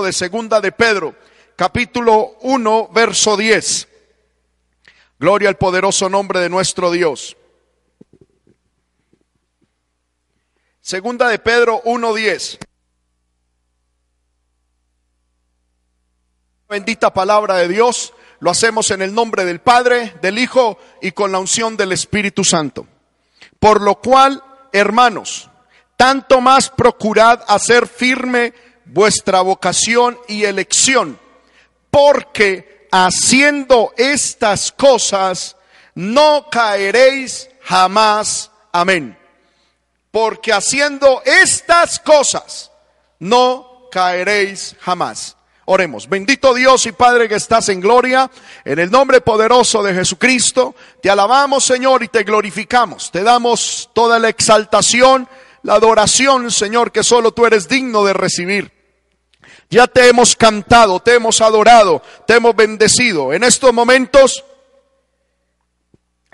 [0.00, 1.14] de segunda de Pedro,
[1.56, 3.88] capítulo 1, verso 10.
[5.18, 7.36] Gloria al poderoso nombre de nuestro Dios.
[10.80, 12.58] Segunda de Pedro 1:10.
[16.68, 18.14] Bendita palabra de Dios.
[18.40, 22.42] Lo hacemos en el nombre del Padre, del Hijo y con la unción del Espíritu
[22.42, 22.88] Santo.
[23.60, 25.48] Por lo cual, hermanos,
[25.96, 28.52] tanto más procurad hacer firme
[28.92, 31.18] vuestra vocación y elección,
[31.90, 35.56] porque haciendo estas cosas
[35.94, 38.50] no caeréis jamás.
[38.72, 39.18] Amén
[40.12, 42.70] porque haciendo estas cosas
[43.18, 45.36] no caeréis jamás.
[45.64, 46.08] Oremos.
[46.08, 48.30] Bendito Dios y Padre que estás en gloria,
[48.64, 53.10] en el nombre poderoso de Jesucristo, te alabamos Señor y te glorificamos.
[53.10, 55.28] Te damos toda la exaltación,
[55.62, 58.71] la adoración Señor que solo tú eres digno de recibir.
[59.72, 63.32] Ya te hemos cantado, te hemos adorado, te hemos bendecido.
[63.32, 64.44] En estos momentos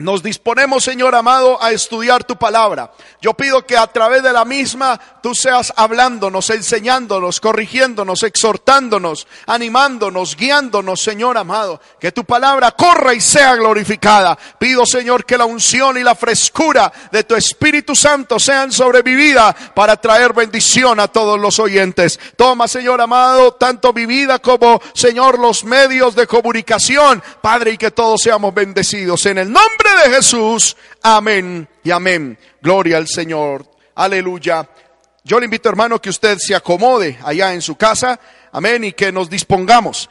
[0.00, 2.92] nos disponemos, Señor amado, a estudiar tu palabra.
[3.20, 10.36] Yo pido que a través de la misma tú seas hablándonos, enseñándonos, corrigiéndonos, exhortándonos, animándonos,
[10.36, 11.80] guiándonos, Señor amado.
[11.98, 14.38] Que tu palabra corra y sea glorificada.
[14.56, 19.96] Pido, Señor, que la unción y la frescura de tu Espíritu Santo sean sobrevividas para
[19.96, 22.20] traer bendición a todos los oyentes.
[22.36, 27.20] Toma, Señor amado, tanto mi vida como, Señor, los medios de comunicación.
[27.40, 29.26] Padre, y que todos seamos bendecidos.
[29.26, 30.76] En el nombre de Jesús.
[31.02, 32.38] Amén y amén.
[32.60, 33.64] Gloria al Señor.
[33.94, 34.68] Aleluya.
[35.24, 38.18] Yo le invito, hermano, que usted se acomode allá en su casa.
[38.52, 38.84] Amén.
[38.84, 40.08] Y que nos dispongamos.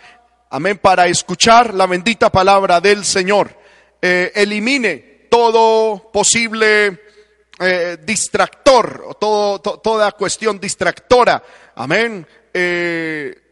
[0.50, 0.78] Amén.
[0.78, 3.56] Para escuchar la bendita palabra del Señor.
[4.02, 7.02] Eh, elimine todo posible
[7.60, 11.44] eh, distractor, todo, toda cuestión distractora.
[11.76, 12.26] Amén.
[12.54, 13.47] Eh,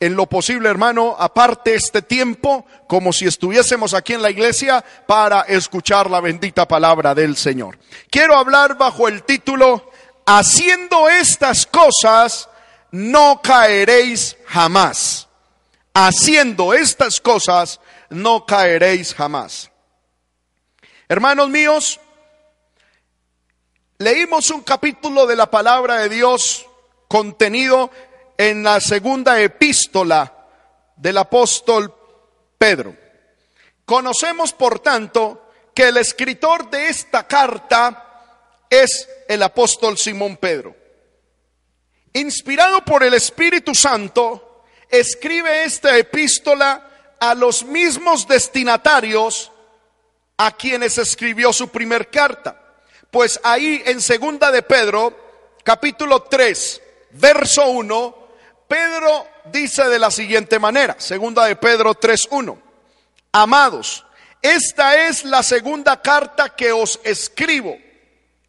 [0.00, 5.42] en lo posible, hermano, aparte este tiempo como si estuviésemos aquí en la iglesia para
[5.42, 7.78] escuchar la bendita palabra del Señor.
[8.08, 9.90] Quiero hablar bajo el título,
[10.24, 12.48] haciendo estas cosas,
[12.92, 15.26] no caeréis jamás.
[15.94, 19.68] Haciendo estas cosas, no caeréis jamás.
[21.08, 21.98] Hermanos míos,
[23.98, 26.66] leímos un capítulo de la palabra de Dios
[27.08, 27.90] contenido
[28.38, 30.32] en la segunda epístola
[30.96, 31.92] del apóstol
[32.56, 32.96] Pedro.
[33.84, 40.74] Conocemos, por tanto, que el escritor de esta carta es el apóstol Simón Pedro.
[42.12, 49.50] Inspirado por el Espíritu Santo, escribe esta epístola a los mismos destinatarios
[50.36, 52.60] a quienes escribió su primer carta.
[53.10, 58.27] Pues ahí en segunda de Pedro, capítulo 3, verso 1,
[58.68, 62.60] Pedro dice de la siguiente manera, segunda de Pedro 3.1,
[63.32, 64.04] amados,
[64.42, 67.76] esta es la segunda carta que os escribo.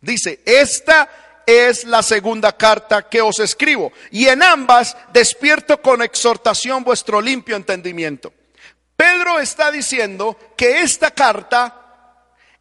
[0.01, 1.09] Dice, esta
[1.45, 3.91] es la segunda carta que os escribo.
[4.11, 8.31] Y en ambas despierto con exhortación vuestro limpio entendimiento.
[8.95, 11.75] Pedro está diciendo que esta carta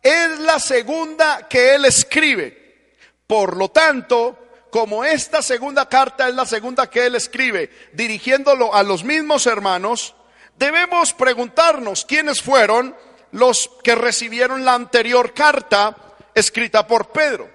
[0.03, 2.95] es la segunda que él escribe.
[3.27, 8.83] Por lo tanto, como esta segunda carta es la segunda que él escribe, dirigiéndolo a
[8.83, 10.15] los mismos hermanos,
[10.57, 12.95] debemos preguntarnos quiénes fueron
[13.33, 15.97] los que recibieron la anterior carta
[16.35, 17.49] escrita por Pedro.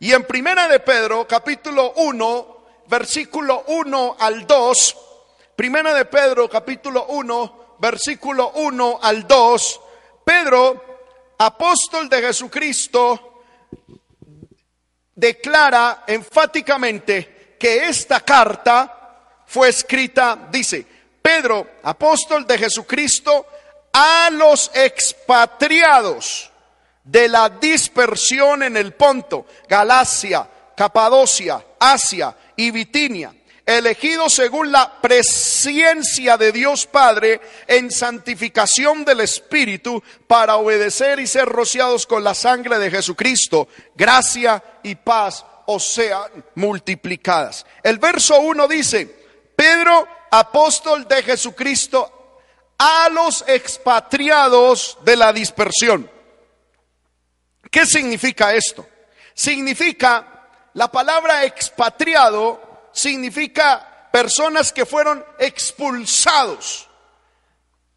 [0.00, 4.96] Y en primera de Pedro, capítulo 1, versículo 1 al 2,
[5.56, 9.80] primera de Pedro, capítulo 1, versículo 1 al 2,
[10.24, 10.84] Pedro,
[11.38, 13.33] apóstol de Jesucristo,
[15.14, 20.86] declara enfáticamente que esta carta fue escrita, dice,
[21.22, 23.46] Pedro, apóstol de Jesucristo,
[23.92, 26.50] a los expatriados
[27.04, 33.32] de la dispersión en el Ponto, Galacia, Capadocia, Asia y Bitinia
[33.66, 41.46] elegido según la presencia de Dios Padre en santificación del Espíritu para obedecer y ser
[41.46, 43.68] rociados con la sangre de Jesucristo.
[43.94, 47.64] Gracia y paz os sean multiplicadas.
[47.82, 49.24] El verso 1 dice,
[49.56, 52.40] Pedro, apóstol de Jesucristo,
[52.76, 56.10] a los expatriados de la dispersión.
[57.70, 58.86] ¿Qué significa esto?
[59.32, 66.88] Significa la palabra expatriado significa personas que fueron expulsados,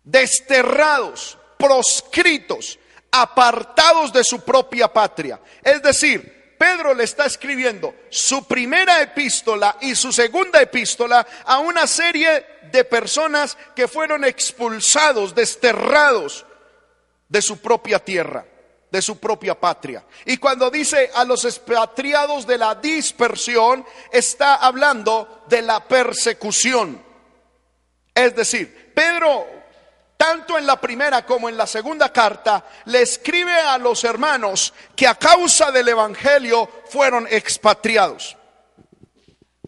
[0.04, 2.78] desterrados, proscritos,
[3.12, 5.40] apartados de su propia patria.
[5.64, 11.86] Es decir, Pedro le está escribiendo su primera epístola y su segunda epístola a una
[11.86, 16.46] serie de personas que fueron expulsados, desterrados
[17.30, 18.46] de su propia tierra,
[18.92, 20.06] de su propia patria.
[20.26, 27.04] Y cuando dice a los expatriados de la dispersión, está hablando de la persecución.
[28.14, 29.58] Es decir, Pedro
[30.18, 35.08] tanto en la primera como en la segunda carta, le escribe a los hermanos que
[35.08, 38.36] a causa del Evangelio fueron expatriados.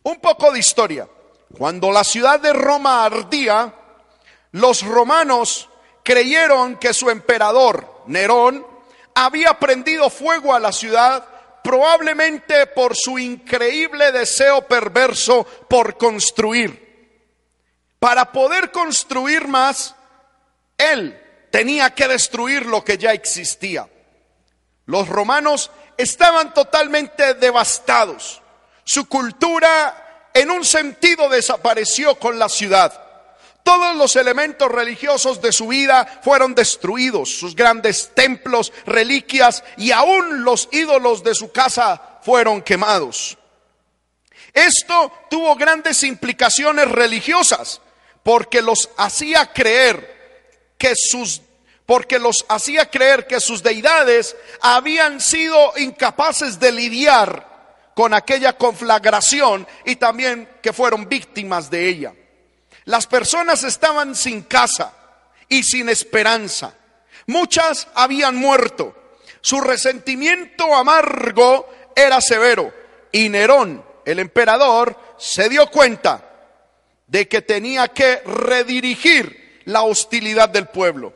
[0.04, 1.07] Un poco de historia.
[1.56, 3.74] Cuando la ciudad de Roma ardía,
[4.51, 5.69] los romanos
[6.04, 8.66] creyeron que su emperador, Nerón,
[9.15, 11.25] había prendido fuego a la ciudad
[11.63, 16.88] probablemente por su increíble deseo perverso por construir.
[18.00, 19.94] Para poder construir más,
[20.77, 21.19] él
[21.51, 23.88] tenía que destruir lo que ya existía.
[24.85, 28.41] Los romanos estaban totalmente devastados.
[28.83, 33.08] Su cultura en un sentido desapareció con la ciudad.
[33.69, 40.44] Todos los elementos religiosos de su vida fueron destruidos, sus grandes templos, reliquias y aún
[40.44, 43.38] los ídolos de su casa fueron quemados.
[44.56, 47.80] Esto tuvo grandes implicaciones religiosas
[48.24, 51.44] porque los hacía creer que sus
[51.86, 59.68] porque los hacía creer que sus deidades habían sido incapaces de lidiar con aquella conflagración
[59.86, 62.13] y también que fueron víctimas de ella.
[62.86, 64.94] Las personas estaban sin casa
[65.48, 66.74] y sin esperanza.
[67.28, 68.96] Muchas habían muerto.
[69.42, 72.74] Su resentimiento amargo era severo
[73.12, 76.26] y Nerón, el emperador, se dio cuenta
[77.08, 81.14] de que tenía que redirigir la hostilidad del pueblo.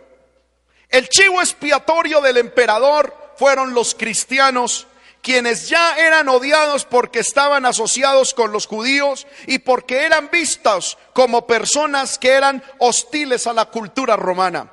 [0.90, 4.88] El chivo expiatorio del emperador fueron los cristianos,
[5.24, 11.48] quienes ya eran odiados porque estaban asociados con los judíos y porque eran vistos como
[11.48, 14.70] personas que eran hostiles a la cultura romana.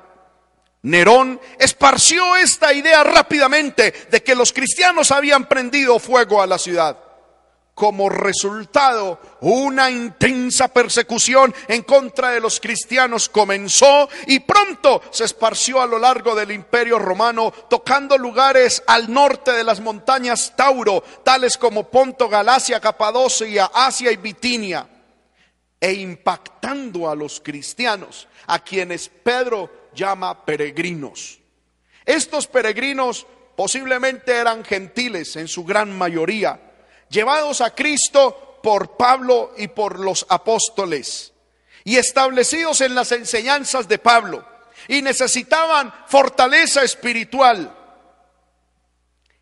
[0.83, 7.10] Nerón esparció esta idea rápidamente de que los cristianos habían prendido fuego a la ciudad
[7.73, 15.81] como resultado una intensa persecución en contra de los cristianos comenzó y pronto se esparció
[15.81, 21.57] a lo largo del imperio romano, tocando lugares al norte de las montañas Tauro, tales
[21.57, 24.87] como Ponto, Galacia, Capadocia, Asia y Bitinia,
[25.79, 31.39] e impactando a los cristianos, a quienes Pedro llama peregrinos.
[32.05, 33.25] Estos peregrinos
[33.55, 36.70] posiblemente eran gentiles en su gran mayoría,
[37.11, 41.33] llevados a Cristo por Pablo y por los apóstoles
[41.83, 44.47] y establecidos en las enseñanzas de Pablo
[44.87, 47.77] y necesitaban fortaleza espiritual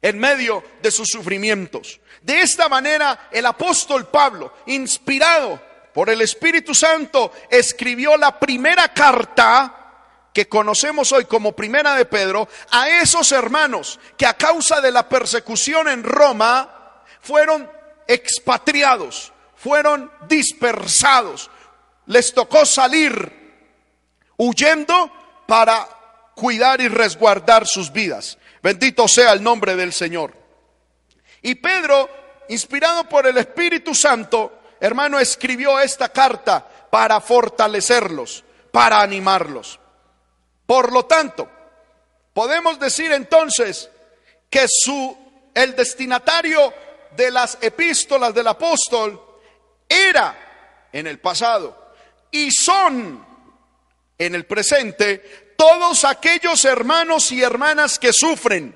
[0.02, 2.00] en medio de sus sufrimientos.
[2.22, 5.62] De esta manera, el apóstol Pablo, inspirado
[5.94, 9.76] por el Espíritu Santo, escribió la primera carta
[10.34, 15.10] que conocemos hoy como primera de Pedro a esos hermanos que a causa de la
[15.10, 16.79] persecución en Roma
[17.22, 17.70] fueron
[18.08, 21.50] expatriados, fueron dispersados.
[22.06, 23.38] Les tocó salir
[24.38, 25.12] huyendo
[25.48, 25.88] para
[26.36, 28.38] cuidar y resguardar sus vidas.
[28.62, 30.34] Bendito sea el nombre del Señor.
[31.42, 32.10] Y Pedro,
[32.50, 39.80] inspirado por el Espíritu Santo, hermano, escribió esta carta para fortalecerlos, para animarlos.
[40.66, 41.50] Por lo tanto,
[42.34, 43.90] podemos decir entonces
[44.50, 45.18] que su
[45.54, 46.74] el destinatario
[47.16, 49.22] de las epístolas del apóstol
[49.88, 51.94] era en el pasado
[52.32, 53.26] y son
[54.18, 58.76] en el presente todos aquellos hermanos y hermanas que sufren,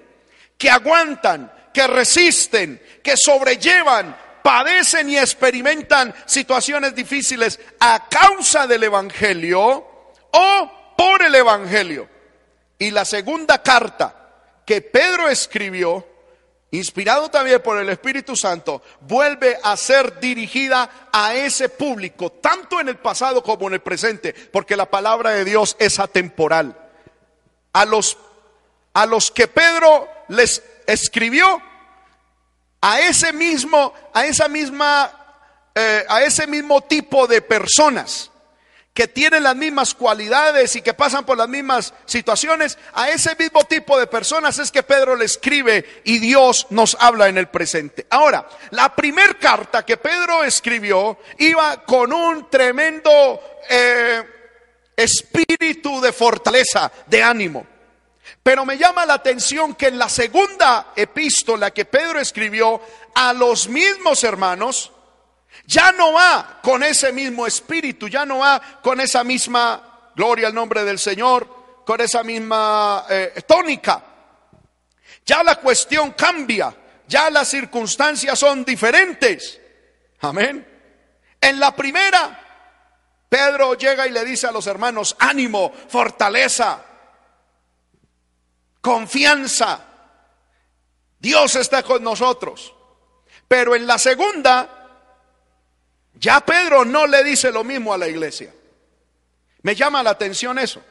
[0.58, 9.88] que aguantan, que resisten, que sobrellevan, padecen y experimentan situaciones difíciles a causa del Evangelio
[10.32, 12.10] o por el Evangelio.
[12.78, 14.16] Y la segunda carta
[14.66, 16.06] que Pedro escribió
[16.74, 22.90] inspirado también por el Espíritu Santo, vuelve a ser dirigida a ese público, tanto en
[22.90, 26.76] el pasado como en el presente, porque la palabra de Dios es atemporal.
[27.74, 28.18] A los,
[28.94, 31.62] a los que Pedro les escribió,
[32.82, 35.12] a ese mismo, a esa misma,
[35.76, 38.32] eh, a ese mismo tipo de personas
[38.94, 43.64] que tienen las mismas cualidades y que pasan por las mismas situaciones, a ese mismo
[43.64, 48.06] tipo de personas es que Pedro le escribe y Dios nos habla en el presente.
[48.12, 54.24] Ahora, la primer carta que Pedro escribió iba con un tremendo eh,
[54.96, 57.66] espíritu de fortaleza, de ánimo.
[58.44, 62.80] Pero me llama la atención que en la segunda epístola que Pedro escribió
[63.16, 64.92] a los mismos hermanos,
[65.66, 70.54] ya no va con ese mismo espíritu, ya no va con esa misma gloria al
[70.54, 74.04] nombre del Señor, con esa misma eh, tónica.
[75.26, 76.76] Ya la cuestión cambia,
[77.08, 79.60] ya las circunstancias son diferentes.
[80.20, 80.68] Amén.
[81.40, 82.40] En la primera,
[83.30, 86.84] Pedro llega y le dice a los hermanos, ánimo, fortaleza,
[88.82, 89.86] confianza.
[91.20, 92.74] Dios está con nosotros.
[93.48, 94.83] Pero en la segunda,
[96.24, 98.50] ya Pedro no le dice lo mismo a la iglesia.
[99.64, 100.82] Me llama la atención eso.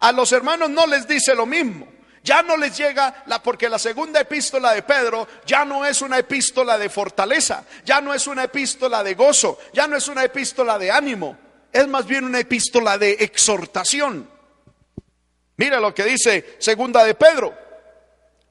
[0.00, 1.88] A los hermanos no les dice lo mismo.
[2.22, 6.18] Ya no les llega la porque la segunda epístola de Pedro ya no es una
[6.18, 10.78] epístola de fortaleza, ya no es una epístola de gozo, ya no es una epístola
[10.78, 11.38] de ánimo,
[11.72, 14.28] es más bien una epístola de exhortación.
[15.56, 17.56] Mira lo que dice segunda de Pedro.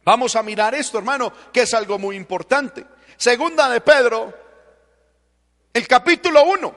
[0.03, 2.83] Vamos a mirar esto, hermano, que es algo muy importante.
[3.17, 4.46] Segunda de Pedro,
[5.77, 6.75] el capítulo 1.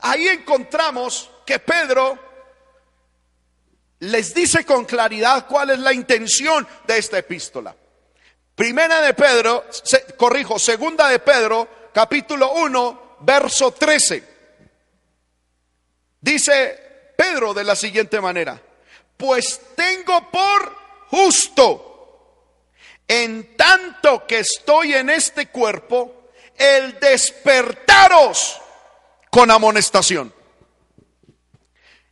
[0.00, 2.18] Ahí encontramos que Pedro
[4.00, 7.76] les dice con claridad cuál es la intención de esta epístola.
[8.54, 9.66] Primera de Pedro,
[10.16, 14.24] corrijo, segunda de Pedro, capítulo 1, verso 13.
[16.20, 18.60] Dice Pedro de la siguiente manera,
[19.16, 20.74] pues tengo por
[21.08, 22.44] justo,
[23.06, 26.17] en tanto que estoy en este cuerpo,
[26.58, 28.60] el despertaros
[29.30, 30.34] con amonestación.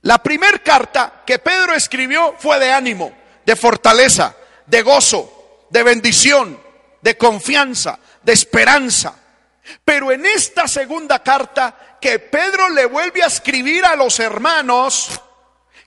[0.03, 3.13] La primera carta que Pedro escribió fue de ánimo,
[3.45, 4.37] de fortaleza,
[4.67, 6.61] de gozo, de bendición,
[7.03, 9.15] de confianza, de esperanza.
[9.85, 15.21] Pero en esta segunda carta que Pedro le vuelve a escribir a los hermanos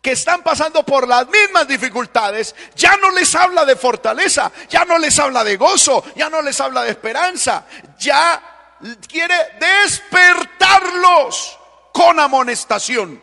[0.01, 4.98] que están pasando por las mismas dificultades, ya no les habla de fortaleza, ya no
[4.98, 7.65] les habla de gozo, ya no les habla de esperanza,
[8.00, 8.77] ya
[9.08, 11.58] quiere despertarlos
[11.91, 13.22] con amonestación.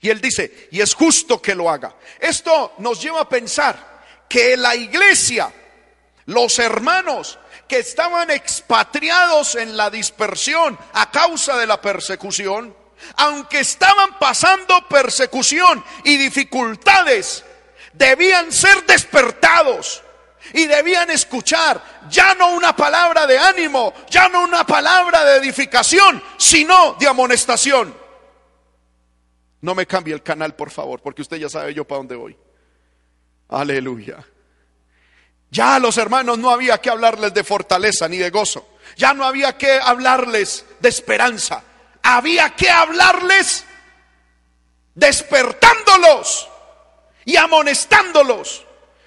[0.00, 1.94] Y él dice, y es justo que lo haga.
[2.18, 5.52] Esto nos lleva a pensar que la iglesia,
[6.26, 12.74] los hermanos que estaban expatriados en la dispersión a causa de la persecución,
[13.16, 17.44] aunque estaban pasando persecución y dificultades,
[17.92, 20.02] debían ser despertados
[20.54, 26.22] y debían escuchar ya no una palabra de ánimo, ya no una palabra de edificación,
[26.36, 27.94] sino de amonestación.
[29.60, 32.36] No me cambie el canal, por favor, porque usted ya sabe yo para dónde voy.
[33.48, 34.26] Aleluya.
[35.50, 38.66] Ya a los hermanos no había que hablarles de fortaleza ni de gozo.
[38.96, 41.62] Ya no había que hablarles de esperanza.
[42.02, 43.64] Había que hablarles
[44.94, 46.48] despertándolos
[47.24, 48.64] y amonestándolos.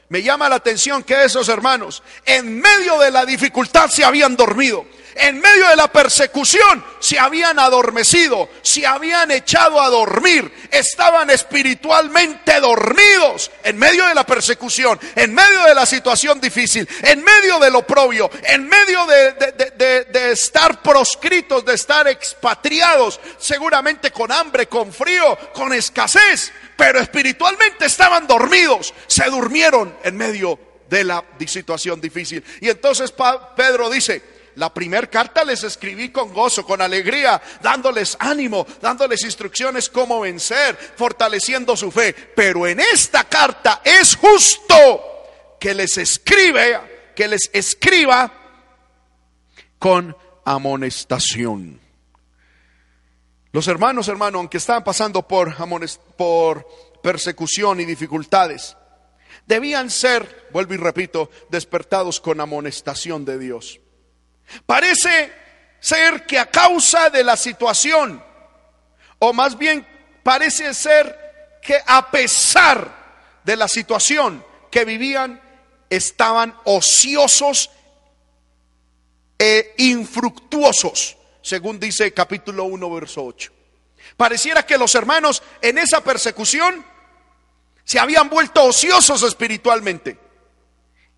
[0.10, 4.86] Me llama la atención que esos hermanos en medio de la dificultad se habían dormido
[5.16, 12.60] en medio de la persecución se habían adormecido, se habían echado a dormir, estaban espiritualmente
[12.60, 17.76] dormidos en medio de la persecución, en medio de la situación difícil, en medio del
[17.76, 25.38] oprobio, en medio de, de estar proscritos, de estar expatriados, seguramente con hambre, con frío,
[25.54, 32.44] con escasez, pero espiritualmente estaban dormidos, se durmieron en medio de la situación difícil.
[32.62, 33.14] Y entonces
[33.56, 39.90] Pedro dice, la primera carta les escribí con gozo, con alegría, dándoles ánimo, dándoles instrucciones
[39.90, 42.14] cómo vencer, fortaleciendo su fe.
[42.14, 48.32] Pero en esta carta es justo que les escribe, que les escriba
[49.78, 51.82] con amonestación.
[53.52, 55.56] Los hermanos, hermanos, aunque estaban pasando por,
[56.16, 56.68] por
[57.02, 58.76] persecución y dificultades,
[59.46, 63.80] debían ser, vuelvo y repito, despertados con amonestación de Dios.
[64.66, 65.34] Parece
[65.80, 68.24] ser que a causa de la situación,
[69.20, 69.86] o más bien
[70.24, 75.42] parece ser que a pesar de la situación que vivían,
[75.90, 77.70] estaban ociosos
[79.38, 83.52] e infructuosos, según dice capítulo 1, verso 8.
[84.18, 86.86] Pareciera que los hermanos en esa persecución
[87.84, 90.18] se habían vuelto ociosos espiritualmente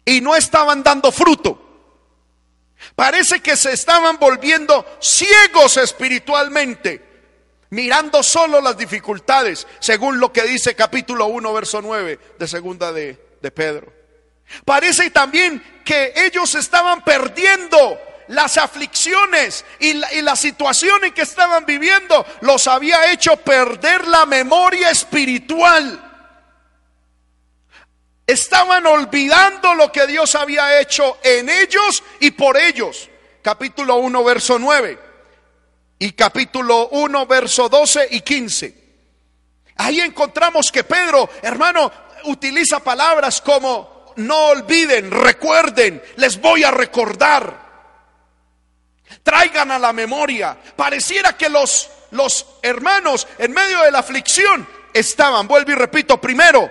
[0.04, 1.67] y no estaban dando fruto.
[2.96, 7.04] Parece que se estaban volviendo ciegos espiritualmente,
[7.70, 13.18] mirando solo las dificultades, según lo que dice capítulo 1, verso 9 de segunda de,
[13.54, 13.94] Pedro.
[14.66, 21.22] Parece también que ellos estaban perdiendo las aflicciones y la, y la, situación en que
[21.22, 26.07] estaban viviendo los había hecho perder la memoria espiritual.
[28.28, 33.10] Estaban olvidando lo que Dios había hecho en ellos y por ellos.
[33.42, 35.00] Capítulo 1, verso 9.
[36.00, 38.88] Y capítulo 1, verso 12 y 15.
[39.78, 41.90] Ahí encontramos que Pedro, hermano,
[42.26, 47.66] utiliza palabras como no olviden, recuerden, les voy a recordar.
[49.24, 50.58] Traigan a la memoria.
[50.76, 56.70] Pareciera que los, los hermanos en medio de la aflicción estaban, vuelvo y repito, primero,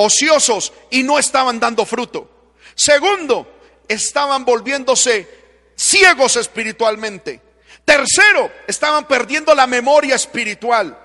[0.00, 2.54] ociosos y no estaban dando fruto.
[2.74, 5.28] Segundo, estaban volviéndose
[5.76, 7.42] ciegos espiritualmente.
[7.84, 10.98] Tercero, estaban perdiendo la memoria espiritual.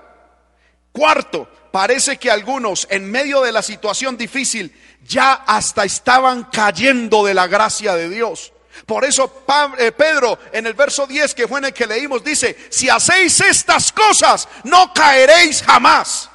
[0.92, 4.74] Cuarto, parece que algunos en medio de la situación difícil
[5.06, 8.52] ya hasta estaban cayendo de la gracia de Dios.
[8.86, 9.44] Por eso
[9.78, 13.40] eh, Pedro en el verso 10 que fue en el que leímos dice, si hacéis
[13.40, 16.30] estas cosas no caeréis jamás.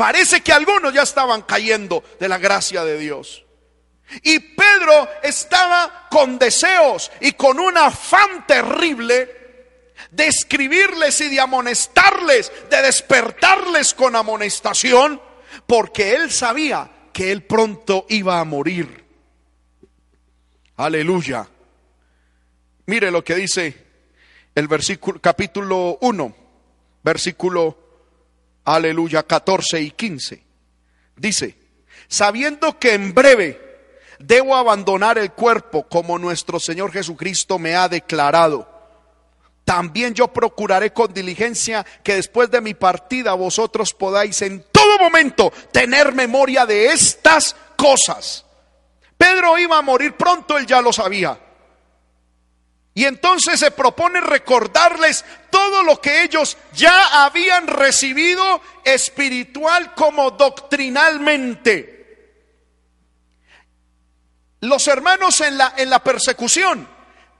[0.00, 3.44] Parece que algunos ya estaban cayendo de la gracia de Dios.
[4.22, 9.28] Y Pedro estaba con deseos y con un afán terrible
[10.10, 15.20] de escribirles y de amonestarles, de despertarles con amonestación,
[15.66, 19.04] porque él sabía que él pronto iba a morir.
[20.78, 21.46] Aleluya.
[22.86, 23.86] Mire lo que dice
[24.54, 26.36] el versículo capítulo 1,
[27.02, 27.79] versículo
[28.64, 30.44] aleluya, 14 y 15.
[31.16, 31.56] Dice,
[32.08, 33.70] sabiendo que en breve
[34.18, 38.68] debo abandonar el cuerpo como nuestro Señor Jesucristo me ha declarado.
[39.64, 45.52] También yo procuraré con diligencia que después de mi partida vosotros podáis en todo momento
[45.72, 48.44] tener memoria de estas cosas.
[49.16, 51.38] Pedro iba a morir pronto, él ya lo sabía.
[52.94, 61.98] Y entonces se propone recordarles todo lo que ellos ya habían recibido espiritual como doctrinalmente.
[64.60, 66.86] Los hermanos en la, en la persecución,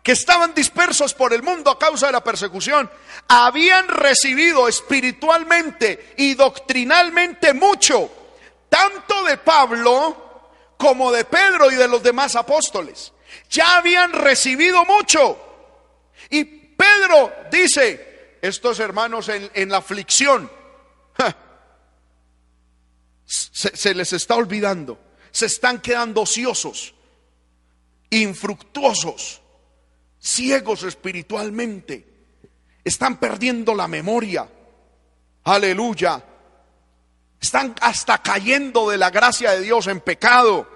[0.02, 2.90] que estaban dispersos por el mundo a causa de la persecución,
[3.28, 8.10] habían recibido espiritualmente y doctrinalmente mucho,
[8.68, 10.30] tanto de Pablo
[10.78, 13.12] como de Pedro y de los demás apóstoles.
[13.50, 15.38] Ya habían recibido mucho.
[16.30, 20.50] Y Pedro dice, estos hermanos en, la aflicción,
[23.24, 24.98] se, les está olvidando,
[25.30, 26.94] se están quedando ociosos,
[28.10, 29.40] infructuosos,
[30.18, 32.06] ciegos espiritualmente,
[32.84, 34.48] están perdiendo la memoria.
[35.44, 36.24] Aleluya.
[37.40, 40.68] Están hasta cayendo de la gracia de Dios en pecado.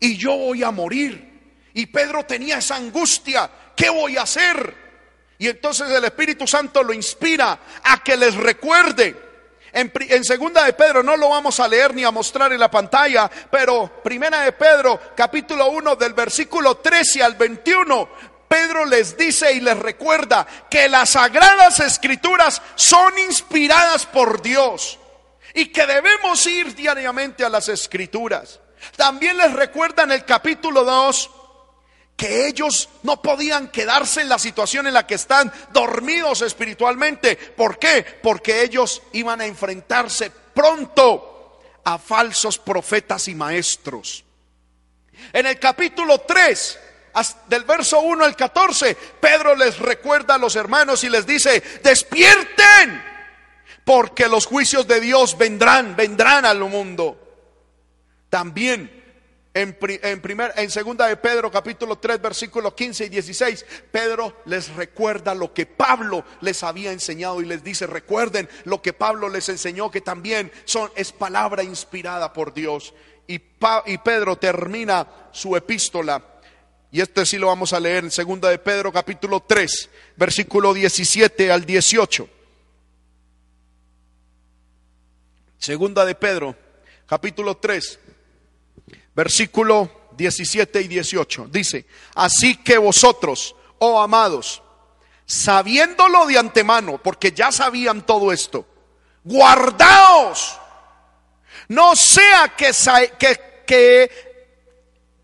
[0.00, 1.31] Y yo voy a morir.
[1.74, 4.82] Y Pedro tenía esa angustia, ¿qué voy a hacer?
[5.38, 9.32] Y entonces el Espíritu Santo lo inspira a que les recuerde.
[9.72, 13.30] En, segunda de Pedro no lo vamos a leer ni a mostrar en la pantalla,
[13.50, 18.08] pero primera de Pedro, capítulo 1 del versículo 13 al 21,
[18.46, 24.98] Pedro les dice y les recuerda que las sagradas escrituras son inspiradas por Dios
[25.54, 28.60] y que debemos ir diariamente a las escrituras.
[28.94, 31.30] También les recuerda en el capítulo 2
[32.22, 37.34] que ellos no podían quedarse en la situación en la que están dormidos espiritualmente.
[37.34, 38.06] ¿Por qué?
[38.22, 44.24] Porque ellos iban a enfrentarse pronto a falsos profetas y maestros.
[45.32, 46.78] En el capítulo 3,
[47.48, 53.02] del verso 1 al 14, Pedro les recuerda a los hermanos y les dice, despierten,
[53.82, 57.18] porque los juicios de Dios vendrán, vendrán al mundo.
[58.30, 59.01] También
[59.54, 59.74] en,
[60.20, 65.52] primer, en segunda de Pedro capítulo 3 versículos 15 y 16, Pedro les recuerda lo
[65.52, 70.00] que Pablo les había enseñado y les dice, recuerden lo que Pablo les enseñó, que
[70.00, 72.94] también son, es palabra inspirada por Dios.
[73.26, 73.34] Y,
[73.86, 76.24] y Pedro termina su epístola,
[76.90, 81.52] y este sí lo vamos a leer en segunda de Pedro capítulo 3, versículo 17
[81.52, 82.28] al 18.
[85.58, 86.56] Segunda de Pedro
[87.06, 87.98] capítulo 3
[89.14, 91.48] versículo 17 y 18.
[91.50, 94.62] Dice, así que vosotros, oh amados,
[95.26, 98.66] sabiéndolo de antemano, porque ya sabían todo esto,
[99.24, 100.58] guardaos,
[101.68, 102.70] no sea que,
[103.18, 104.10] que, que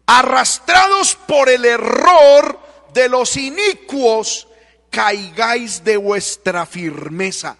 [0.06, 2.58] arrastrados por el error
[2.94, 4.48] de los inicuos,
[4.90, 7.56] caigáis de vuestra firmeza.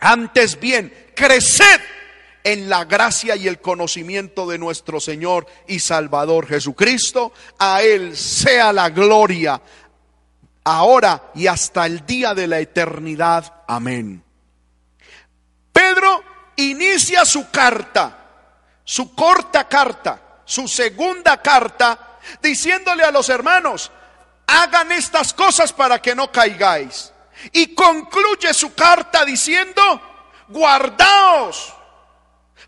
[0.00, 1.80] Antes bien, creced
[2.44, 7.32] en la gracia y el conocimiento de nuestro Señor y Salvador Jesucristo.
[7.58, 9.60] A Él sea la gloria
[10.62, 13.62] ahora y hasta el día de la eternidad.
[13.66, 14.22] Amén.
[15.72, 16.22] Pedro
[16.56, 18.20] inicia su carta
[18.84, 23.90] su corta carta, su segunda carta, diciéndole a los hermanos,
[24.46, 27.12] hagan estas cosas para que no caigáis.
[27.52, 29.82] Y concluye su carta diciendo,
[30.48, 31.74] guardaos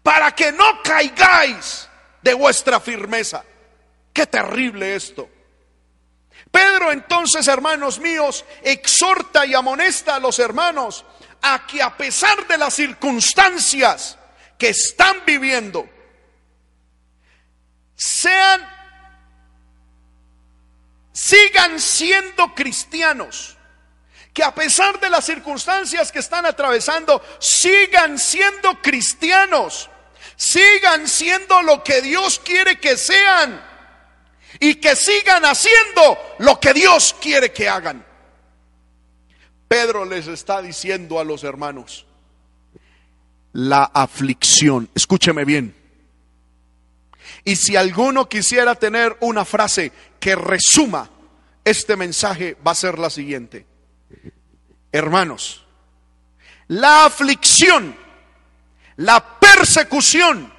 [0.06, 1.88] para que no caigáis
[2.22, 3.42] de vuestra firmeza.
[4.12, 5.28] Qué terrible esto.
[6.48, 11.04] Pedro entonces, hermanos míos, exhorta y amonesta a los hermanos
[11.42, 14.16] a que a pesar de las circunstancias
[14.56, 15.88] que están viviendo,
[17.96, 18.64] sean,
[21.12, 23.56] sigan siendo cristianos,
[24.32, 29.90] que a pesar de las circunstancias que están atravesando, sigan siendo cristianos,
[30.36, 33.60] sigan siendo lo que Dios quiere que sean
[34.60, 38.04] y que sigan haciendo lo que Dios quiere que hagan.
[39.68, 42.06] Pedro les está diciendo a los hermanos,
[43.52, 45.74] la aflicción, escúcheme bien,
[47.44, 51.08] y si alguno quisiera tener una frase que resuma
[51.64, 53.66] este mensaje, va a ser la siguiente.
[54.92, 55.64] Hermanos,
[56.68, 57.96] la aflicción,
[58.96, 60.52] la persecución,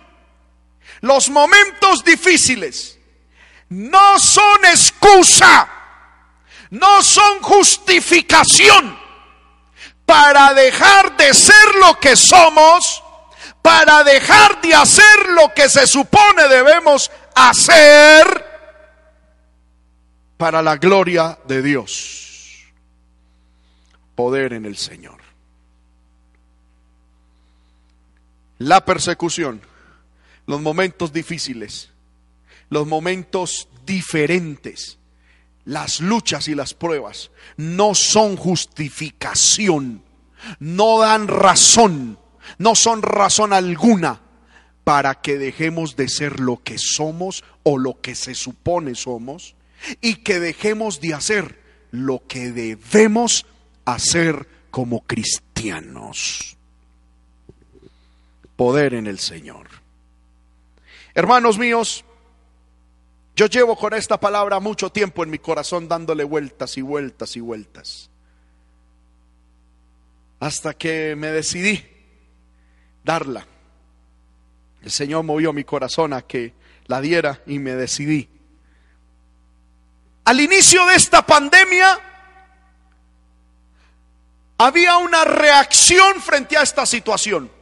[1.01, 2.97] los momentos difíciles,
[3.69, 5.69] no son excusa
[6.69, 8.97] no son justificación
[10.05, 13.03] para dejar de ser lo que somos,
[13.62, 18.45] para dejar de hacer lo que se supone debemos hacer
[20.38, 22.63] para la gloria de Dios.
[24.15, 25.26] Poder en el Señor.
[28.58, 29.62] La persecución,
[30.46, 31.91] los momentos difíciles,
[32.70, 34.98] los momentos diferentes,
[35.65, 40.04] las luchas y las pruebas no son justificación,
[40.60, 42.17] no dan razón,
[42.58, 44.22] no son razón alguna
[44.84, 49.56] para que dejemos de ser lo que somos o lo que se supone somos
[50.02, 53.46] y que dejemos de hacer lo que debemos
[53.86, 56.57] hacer como cristianos.
[58.58, 59.67] Poder en el Señor.
[61.13, 62.04] Hermanos míos,
[63.36, 67.39] yo llevo con esta palabra mucho tiempo en mi corazón dándole vueltas y vueltas y
[67.39, 68.10] vueltas.
[70.39, 71.86] Hasta que me decidí
[73.04, 73.46] darla.
[74.82, 76.54] El Señor movió mi corazón a que
[76.88, 78.28] la diera y me decidí.
[80.26, 82.00] Al inicio de esta pandemia
[84.58, 87.57] había una reacción frente a esta situación.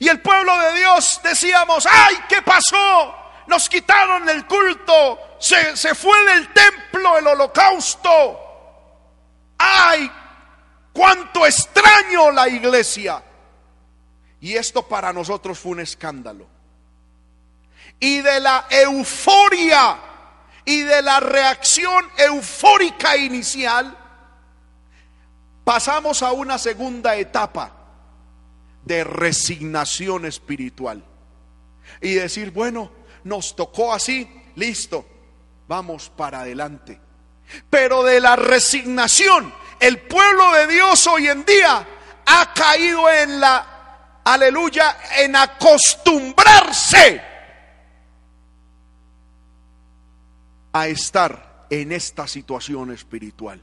[0.00, 3.18] Y el pueblo de Dios decíamos, ay, ¿qué pasó?
[3.48, 8.44] nos quitaron el culto, se, se fue del templo el holocausto.
[9.58, 10.10] ¡Ay!
[10.92, 13.22] ¡Cuánto extraño la iglesia!
[14.40, 16.46] Y esto para nosotros fue un escándalo.
[17.98, 19.98] Y de la euforia
[20.64, 23.96] y de la reacción eufórica inicial,
[25.64, 27.77] pasamos a una segunda etapa
[28.84, 31.04] de resignación espiritual.
[32.00, 32.90] Y decir, bueno,
[33.24, 35.06] nos tocó así, listo,
[35.66, 37.00] vamos para adelante.
[37.70, 41.86] Pero de la resignación, el pueblo de Dios hoy en día
[42.26, 47.22] ha caído en la, aleluya, en acostumbrarse
[50.72, 53.62] a estar en esta situación espiritual.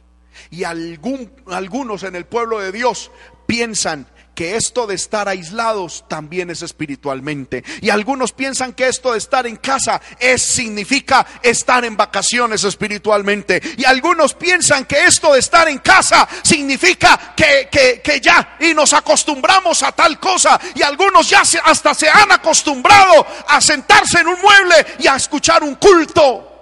[0.49, 3.12] Y algún, algunos en el pueblo de Dios
[3.45, 7.63] piensan que esto de estar aislados también es espiritualmente.
[7.82, 13.62] Y algunos piensan que esto de estar en casa es significa estar en vacaciones espiritualmente.
[13.78, 18.74] Y algunos piensan que esto de estar en casa significa que, que, que ya y
[18.74, 20.60] nos acostumbramos a tal cosa.
[20.76, 25.63] Y algunos ya hasta se han acostumbrado a sentarse en un mueble y a escuchar
[25.63, 26.54] un culto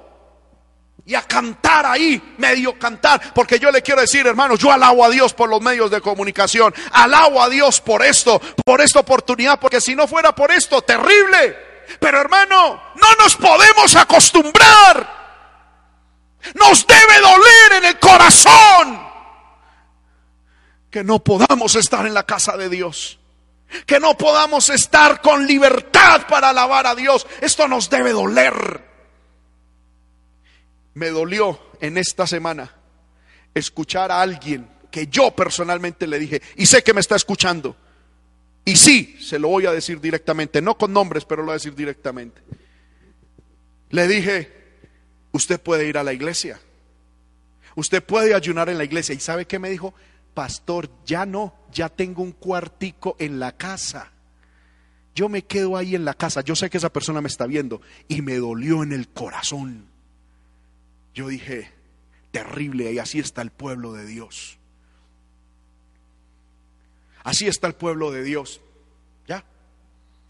[1.06, 5.10] y a cantar ahí, medio cantar, porque yo le quiero decir, hermanos, yo alabo a
[5.10, 9.82] Dios por los medios de comunicación, alabo a Dios por esto, por esta oportunidad, porque
[9.82, 11.58] si no fuera por esto, terrible.
[12.00, 15.24] Pero hermano, no nos podemos acostumbrar.
[16.56, 19.08] Nos debe doler en el corazón
[20.90, 23.20] que no podamos estar en la casa de Dios.
[23.86, 27.26] Que no podamos estar con libertad para alabar a Dios.
[27.42, 28.93] Esto nos debe doler
[30.94, 32.72] me dolió en esta semana
[33.54, 37.76] escuchar a alguien que yo personalmente le dije, y sé que me está escuchando,
[38.66, 41.56] y sí, se lo voy a decir directamente, no con nombres, pero lo voy a
[41.56, 42.42] decir directamente.
[43.90, 44.52] Le dije,
[45.32, 46.60] usted puede ir a la iglesia,
[47.76, 49.94] usted puede ayunar en la iglesia, y ¿sabe qué me dijo?
[50.34, 54.12] Pastor, ya no, ya tengo un cuartico en la casa.
[55.16, 57.82] Yo me quedo ahí en la casa, yo sé que esa persona me está viendo
[58.08, 59.93] y me dolió en el corazón.
[61.14, 61.72] Yo dije,
[62.32, 64.58] terrible, y así está el pueblo de Dios.
[67.24, 68.62] Así está el pueblo de Dios.
[69.28, 69.46] ¿Ya?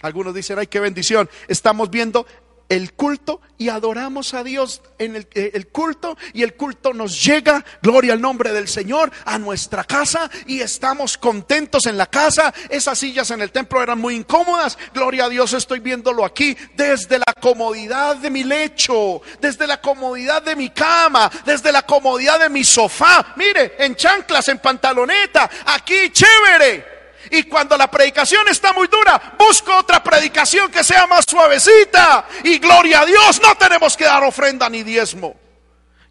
[0.02, 1.30] Algunos dicen, ay, qué bendición.
[1.48, 2.28] Estamos viendo
[2.70, 7.24] el culto y adoramos a Dios en el, eh, el, culto y el culto nos
[7.24, 12.54] llega, gloria al nombre del Señor, a nuestra casa y estamos contentos en la casa.
[12.70, 17.20] Esas sillas en el templo eran muy incómodas, gloria a Dios estoy viéndolo aquí desde
[17.20, 22.50] la comodidad de mi lecho, desde la comodidad de mi cama, desde la comodidad de
[22.50, 23.34] mi sofá.
[23.36, 26.94] Mire, en chanclas, en pantaloneta, aquí chévere.
[27.32, 32.28] Y cuando la predicación está muy dura, busco otra predicación que sea más suavecita.
[32.44, 35.36] Y gloria a Dios, no tenemos que dar ofrenda ni diezmo.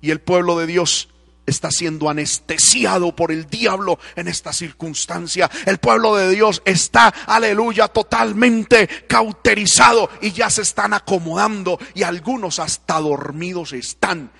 [0.01, 1.09] Y el pueblo de Dios
[1.47, 5.51] está siendo anestesiado por el diablo en esta circunstancia.
[5.67, 12.59] El pueblo de Dios está, aleluya, totalmente cauterizado y ya se están acomodando y algunos
[12.59, 14.31] hasta dormidos están.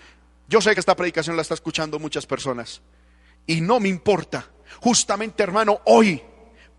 [0.49, 2.83] Yo sé que esta predicación la está escuchando muchas personas
[3.47, 4.47] y no me importa.
[4.81, 6.23] Justamente, hermano, hoy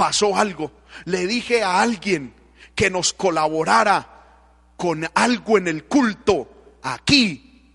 [0.03, 0.69] pasó algo.
[1.05, 2.33] Le dije a alguien
[2.75, 7.71] que nos colaborara con algo en el culto aquí.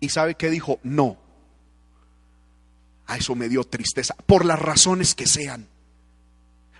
[0.00, 0.80] ¿Y sabe qué dijo?
[0.82, 1.16] No.
[3.06, 5.68] A eso me dio tristeza, por las razones que sean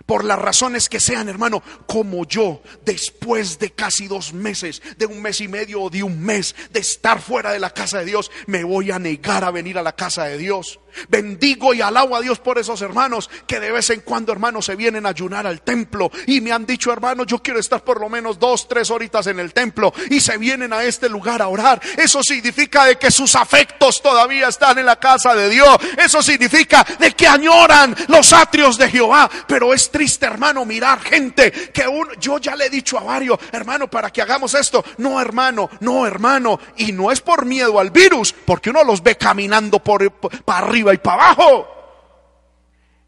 [0.05, 5.21] por las razones que sean, hermano, como yo, después de casi dos meses, de un
[5.21, 8.29] mes y medio o de un mes de estar fuera de la casa de Dios,
[8.47, 10.81] me voy a negar a venir a la casa de Dios.
[11.09, 14.75] Bendigo y alabo a Dios por esos hermanos que de vez en cuando, hermanos, se
[14.75, 18.09] vienen a ayunar al templo y me han dicho, hermano, yo quiero estar por lo
[18.09, 21.81] menos dos, tres horitas en el templo y se vienen a este lugar a orar.
[21.97, 25.77] Eso significa de que sus afectos todavía están en la casa de Dios.
[25.97, 29.29] Eso significa de que añoran los atrios de Jehová.
[29.47, 31.85] Pero es triste, hermano, mirar gente que
[32.19, 34.83] yo ya le he dicho a varios, hermano, para que hagamos esto.
[34.97, 36.59] No, hermano, no, hermano.
[36.77, 40.82] Y no es por miedo al virus, porque uno los ve caminando por, para arriba
[40.91, 41.67] y para abajo.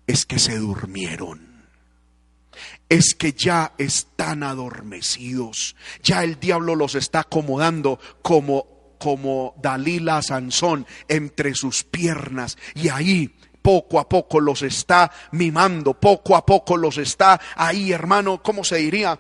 [0.08, 1.56] Es que se durmieron
[2.88, 5.76] es que ya están adormecidos.
[6.04, 13.36] Ya el diablo los está acomodando como como Dalila Sansón entre sus piernas y ahí
[13.62, 18.78] poco a poco los está mimando, poco a poco los está ahí, hermano, ¿cómo se
[18.78, 19.20] diría?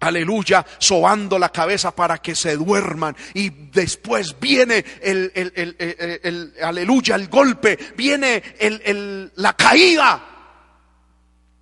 [0.00, 3.16] Aleluya, sobando la cabeza para que se duerman.
[3.34, 8.42] Y después viene el, el, aleluya, el golpe, viene
[9.36, 10.26] la caída.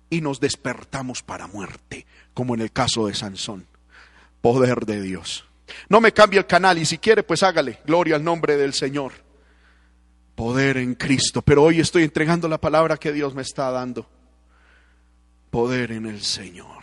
[0.09, 3.67] Y nos despertamos para muerte, como en el caso de Sansón.
[4.41, 5.45] Poder de Dios.
[5.87, 7.79] No me cambie el canal y si quiere, pues hágale.
[7.85, 9.29] Gloria al nombre del Señor
[10.39, 11.41] poder en Cristo.
[11.41, 14.09] Pero hoy estoy entregando la palabra que Dios me está dando.
[15.49, 16.81] Poder en el Señor.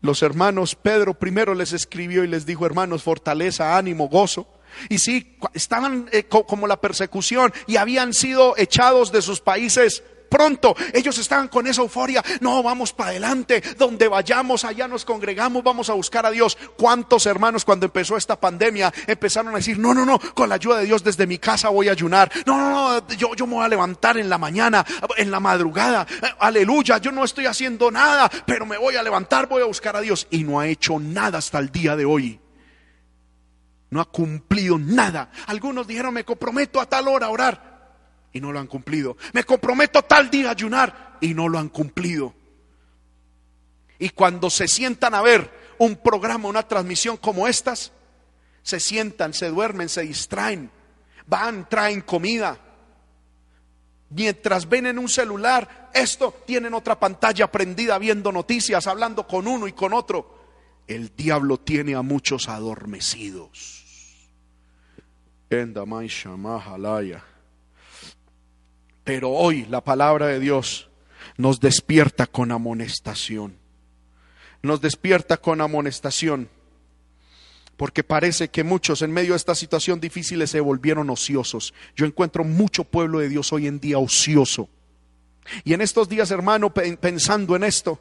[0.00, 4.46] Los hermanos, Pedro primero les escribió y les dijo, hermanos, fortaleza, ánimo, gozo.
[4.88, 10.02] Y sí, estaban eh, como la persecución y habían sido echados de sus países
[10.34, 10.74] pronto.
[10.92, 12.20] Ellos estaban con esa euforia.
[12.40, 13.62] No, vamos para adelante.
[13.78, 16.58] Donde vayamos, allá nos congregamos, vamos a buscar a Dios.
[16.76, 20.78] ¿Cuántos hermanos cuando empezó esta pandemia empezaron a decir, no, no, no, con la ayuda
[20.78, 22.32] de Dios desde mi casa voy a ayunar.
[22.46, 24.84] No, no, no, yo, yo me voy a levantar en la mañana,
[25.16, 26.04] en la madrugada.
[26.40, 30.00] Aleluya, yo no estoy haciendo nada, pero me voy a levantar, voy a buscar a
[30.00, 30.26] Dios.
[30.30, 32.40] Y no ha hecho nada hasta el día de hoy
[33.90, 35.30] no ha cumplido nada.
[35.46, 37.73] Algunos dijeron, me comprometo a tal hora a orar
[38.34, 39.16] y no lo han cumplido.
[39.32, 42.34] Me comprometo tal día a ayunar y no lo han cumplido.
[43.98, 47.92] Y cuando se sientan a ver un programa, una transmisión como estas,
[48.62, 50.70] se sientan, se duermen, se distraen,
[51.26, 52.58] van, traen comida.
[54.10, 59.68] Mientras ven en un celular, esto tienen otra pantalla prendida viendo noticias, hablando con uno
[59.68, 60.42] y con otro.
[60.88, 63.84] El diablo tiene a muchos adormecidos.
[69.04, 70.88] Pero hoy la palabra de Dios
[71.36, 73.56] nos despierta con amonestación.
[74.62, 76.48] Nos despierta con amonestación.
[77.76, 81.74] Porque parece que muchos en medio de esta situación difícil se volvieron ociosos.
[81.94, 84.68] Yo encuentro mucho pueblo de Dios hoy en día ocioso.
[85.64, 88.00] Y en estos días, hermano, pensando en esto,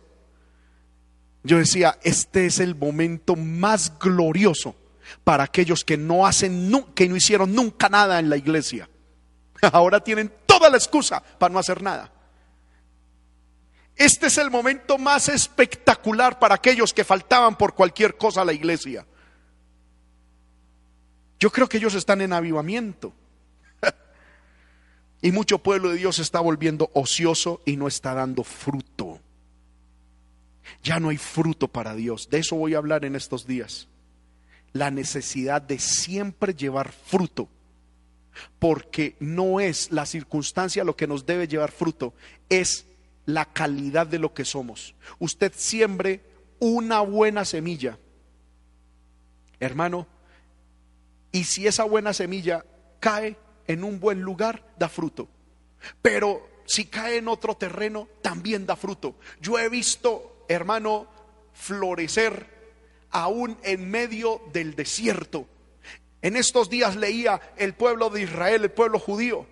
[1.43, 4.75] yo decía, este es el momento más glorioso
[5.25, 8.89] para aquellos que no hacen, que no hicieron nunca nada en la iglesia.
[9.73, 10.31] Ahora tienen
[10.63, 12.09] toda la excusa para no hacer nada.
[13.97, 18.53] Este es el momento más espectacular para aquellos que faltaban por cualquier cosa a la
[18.53, 19.05] iglesia.
[21.37, 23.13] Yo creo que ellos están en avivamiento.
[25.21, 29.19] Y mucho pueblo de Dios está volviendo ocioso y no está dando fruto.
[30.81, 32.29] Ya no hay fruto para Dios.
[32.29, 33.87] De eso voy a hablar en estos días.
[34.71, 37.49] La necesidad de siempre llevar fruto.
[38.59, 42.13] Porque no es la circunstancia lo que nos debe llevar fruto,
[42.49, 42.85] es
[43.25, 44.95] la calidad de lo que somos.
[45.19, 46.21] Usted siembre
[46.59, 47.97] una buena semilla,
[49.59, 50.07] hermano,
[51.31, 52.65] y si esa buena semilla
[52.99, 55.27] cae en un buen lugar, da fruto.
[56.01, 59.15] Pero si cae en otro terreno, también da fruto.
[59.41, 61.07] Yo he visto, hermano,
[61.53, 62.47] florecer
[63.09, 65.47] aún en medio del desierto.
[66.23, 69.45] En estos días leía el pueblo de Israel, el pueblo judío,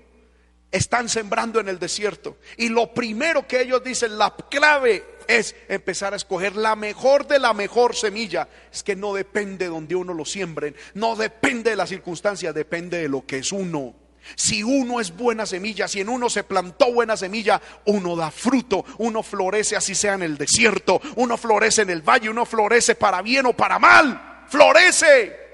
[0.72, 2.38] están sembrando en el desierto.
[2.56, 7.40] Y lo primero que ellos dicen, la clave es empezar a escoger la mejor de
[7.40, 8.48] la mejor semilla.
[8.72, 13.00] Es que no depende de donde uno lo siembren, no depende de las circunstancias, depende
[13.00, 13.94] de lo que es uno.
[14.36, 18.86] Si uno es buena semilla, si en uno se plantó buena semilla, uno da fruto,
[19.00, 23.22] uno florece así sea en el desierto, uno florece en el valle, uno florece para
[23.22, 25.51] bien o para mal, florece.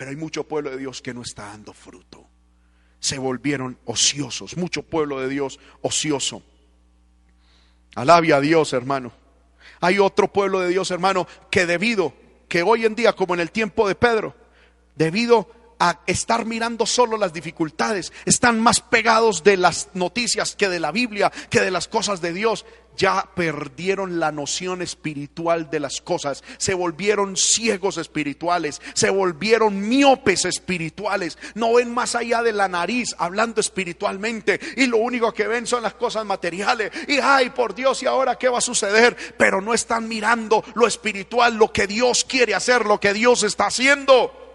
[0.00, 2.26] Pero hay mucho pueblo de Dios que no está dando fruto.
[3.00, 6.42] Se volvieron ociosos, mucho pueblo de Dios ocioso.
[7.94, 9.12] Alabe a Dios, hermano.
[9.78, 12.14] Hay otro pueblo de Dios, hermano, que debido,
[12.48, 14.34] que hoy en día, como en el tiempo de Pedro,
[14.96, 20.78] debido a estar mirando solo las dificultades, están más pegados de las noticias que de
[20.78, 22.64] la Biblia, que de las cosas de Dios.
[22.96, 30.44] Ya perdieron la noción espiritual de las cosas, se volvieron ciegos espirituales, se volvieron miopes
[30.44, 35.66] espirituales, no ven más allá de la nariz hablando espiritualmente y lo único que ven
[35.66, 36.90] son las cosas materiales.
[37.08, 39.16] Y ay, por Dios, ¿y ahora qué va a suceder?
[39.38, 43.68] Pero no están mirando lo espiritual, lo que Dios quiere hacer, lo que Dios está
[43.68, 44.49] haciendo.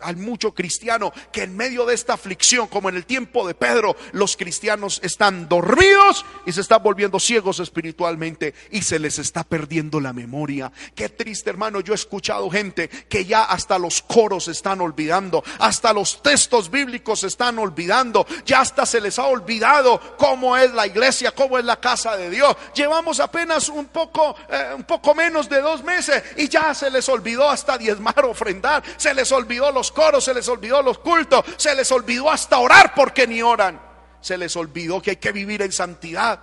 [0.00, 3.96] Hay mucho cristiano que en medio de esta aflicción, como en el tiempo de Pedro,
[4.12, 10.00] los cristianos están dormidos y se están volviendo ciegos espiritualmente y se les está perdiendo
[10.00, 10.70] la memoria.
[10.94, 11.80] Qué triste, hermano.
[11.80, 17.24] Yo he escuchado gente que ya hasta los coros están olvidando, hasta los textos bíblicos
[17.24, 21.80] están olvidando, ya hasta se les ha olvidado cómo es la iglesia, cómo es la
[21.80, 22.56] casa de Dios.
[22.74, 27.08] Llevamos apenas un poco, eh, un poco menos de dos meses y ya se les
[27.08, 31.44] olvidó hasta diezmar, ofrendar, se les olvidó olvidó los coros, se les olvidó los cultos,
[31.56, 33.80] se les olvidó hasta orar porque ni oran.
[34.20, 36.40] Se les olvidó que hay que vivir en santidad.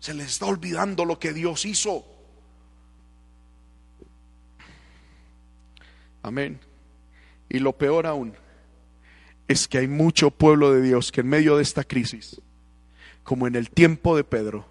[0.00, 2.04] Se les está olvidando lo que Dios hizo.
[6.22, 6.60] Amén.
[7.48, 8.34] Y lo peor aún
[9.46, 12.40] es que hay mucho pueblo de Dios que en medio de esta crisis,
[13.24, 14.66] como en el tiempo de Pedro,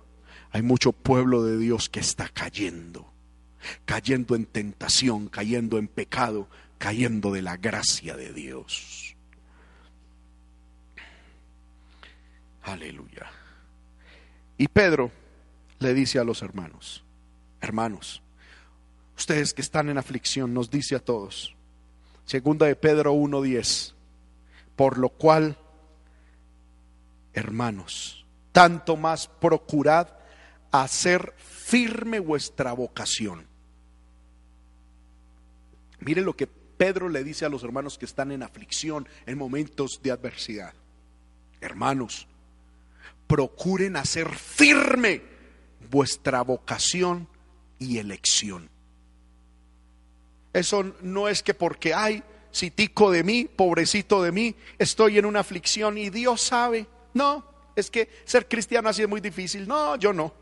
[0.51, 3.11] hay mucho pueblo de Dios que está cayendo,
[3.85, 6.47] cayendo en tentación, cayendo en pecado,
[6.77, 9.15] cayendo de la gracia de Dios.
[12.63, 13.27] Aleluya.
[14.57, 15.11] Y Pedro
[15.79, 17.03] le dice a los hermanos,
[17.61, 18.21] hermanos,
[19.15, 21.55] ustedes que están en aflicción, nos dice a todos,
[22.25, 23.93] segunda de Pedro 1.10,
[24.75, 25.57] por lo cual,
[27.33, 30.09] hermanos, tanto más procurad
[30.71, 33.47] hacer firme vuestra vocación.
[35.99, 39.99] Miren lo que Pedro le dice a los hermanos que están en aflicción, en momentos
[40.03, 40.73] de adversidad,
[41.59, 42.27] hermanos,
[43.27, 45.21] procuren hacer firme
[45.89, 47.27] vuestra vocación
[47.79, 48.69] y elección.
[50.53, 55.41] Eso no es que porque hay citico de mí, pobrecito de mí, estoy en una
[55.41, 56.87] aflicción y Dios sabe.
[57.13, 59.67] No, es que ser cristiano así es muy difícil.
[59.67, 60.33] No, yo no.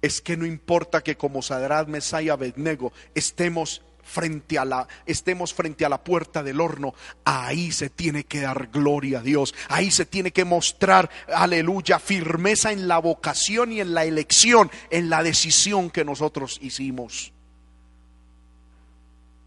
[0.00, 5.52] Es que no importa que como Sadrat, Mesaya, y Abednego estemos frente a la estemos
[5.54, 6.94] frente a la puerta del horno,
[7.24, 12.72] ahí se tiene que dar gloria a Dios, ahí se tiene que mostrar, aleluya, firmeza
[12.72, 17.32] en la vocación y en la elección, en la decisión que nosotros hicimos.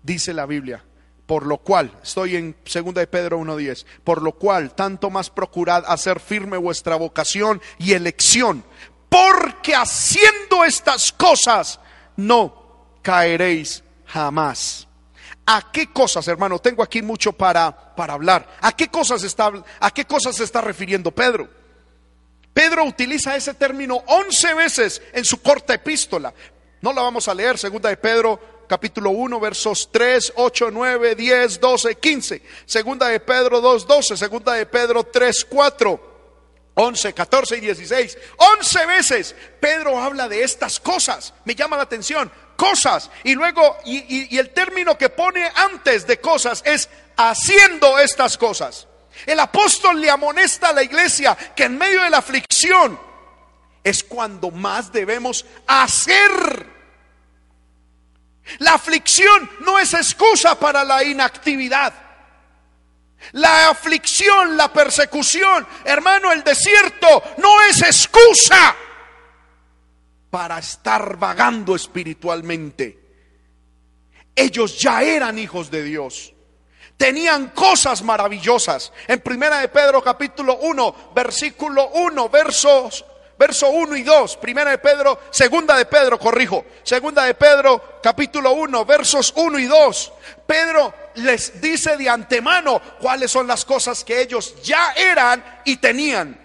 [0.04, 0.84] Dice la Biblia,
[1.26, 5.84] por lo cual, estoy en 2 de Pedro 1.10, por lo cual tanto más procurad
[5.88, 8.64] hacer firme vuestra vocación y elección,
[9.10, 11.80] porque haciendo estas cosas
[12.16, 12.62] no
[13.02, 14.88] caeréis jamás.
[15.46, 16.60] ¿A qué cosas, hermano?
[16.60, 18.48] Tengo aquí mucho para, para hablar.
[18.62, 21.50] ¿A qué cosas está, a qué cosas se está refiriendo Pedro?
[22.54, 26.34] Pedro utiliza ese término once veces en su corta epístola.
[26.82, 31.60] No la vamos a leer, segunda de Pedro capítulo 1 versos 3, 8, 9, 10,
[31.60, 32.42] 12, 15.
[32.66, 34.18] Segunda de Pedro 2, 12.
[34.18, 36.11] Segunda de Pedro 3, 4.
[36.74, 38.18] 11, 14 y 16.
[38.38, 41.34] 11 veces Pedro habla de estas cosas.
[41.46, 43.10] Me llama la atención cosas.
[43.24, 48.88] Y luego, y, el término que pone antes de cosas es haciendo estas cosas.
[49.26, 53.00] El apóstol le amonesta a la iglesia que en medio de la aflicción
[53.84, 56.68] es cuando más debemos hacer.
[58.60, 61.94] La aflicción no es excusa para la inactividad.
[63.34, 68.76] La aflicción, la persecución, hermano, el desierto no es excusa
[70.30, 73.00] para estar vagando espiritualmente.
[74.36, 76.34] Ellos ya eran hijos de Dios.
[76.98, 78.94] Tenían cosas maravillosas.
[79.08, 83.06] En Primera de Pedro capítulo 1, versículo 1, versos
[83.42, 88.52] verso 1 y 2, primera de Pedro, segunda de Pedro, corrijo, segunda de Pedro, capítulo
[88.52, 90.14] 1, versos 1 y 2.
[90.46, 96.40] Pedro les dice de antemano cuáles son las cosas que ellos ya eran y tenían.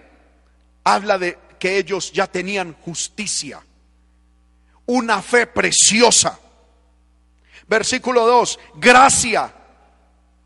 [0.85, 3.61] Habla de que ellos ya tenían justicia,
[4.87, 6.39] una fe preciosa.
[7.67, 9.53] Versículo 2, gracia,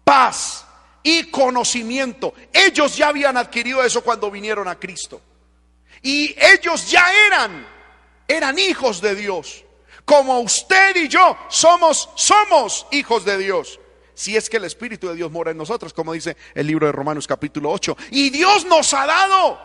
[0.04, 0.66] paz
[1.02, 2.34] y conocimiento.
[2.52, 5.22] Ellos ya habían adquirido eso cuando vinieron a Cristo.
[6.02, 7.68] Y ellos ya eran,
[8.28, 9.64] eran hijos de Dios.
[10.06, 13.80] Como usted y yo somos, somos hijos de Dios.
[14.14, 16.92] Si es que el Espíritu de Dios mora en nosotros, como dice el libro de
[16.92, 17.98] Romanos capítulo 8.
[18.12, 19.60] Y Dios nos ha dado,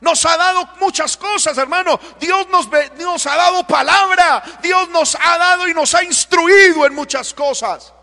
[0.00, 1.98] nos ha dado muchas cosas, hermano.
[2.18, 2.68] Dios nos,
[2.98, 4.42] nos ha dado palabra.
[4.62, 7.94] Dios nos ha dado y nos ha instruido en muchas cosas.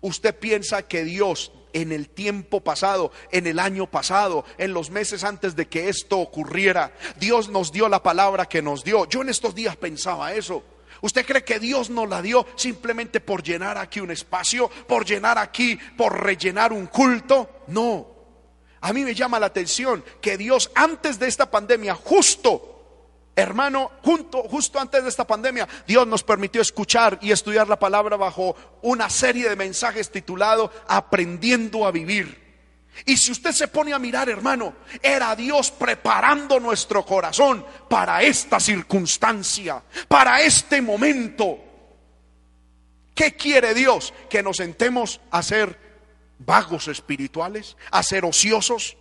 [0.00, 5.24] Usted piensa que Dios en el tiempo pasado, en el año pasado, en los meses
[5.24, 6.92] antes de que esto ocurriera.
[7.18, 9.08] Dios nos dio la palabra que nos dio.
[9.08, 10.62] Yo en estos días pensaba eso.
[11.02, 15.38] ¿Usted cree que Dios nos la dio simplemente por llenar aquí un espacio, por llenar
[15.38, 17.62] aquí, por rellenar un culto?
[17.68, 18.06] No.
[18.82, 22.79] A mí me llama la atención que Dios antes de esta pandemia, justo
[23.36, 28.16] Hermano, junto, justo antes de esta pandemia, Dios nos permitió escuchar y estudiar la palabra
[28.16, 32.50] bajo una serie de mensajes titulado Aprendiendo a Vivir.
[33.06, 38.60] Y si usted se pone a mirar, hermano, era Dios preparando nuestro corazón para esta
[38.60, 41.58] circunstancia, para este momento.
[43.14, 44.12] ¿Qué quiere Dios?
[44.28, 45.78] Que nos sentemos a ser
[46.38, 48.96] vagos espirituales, a ser ociosos,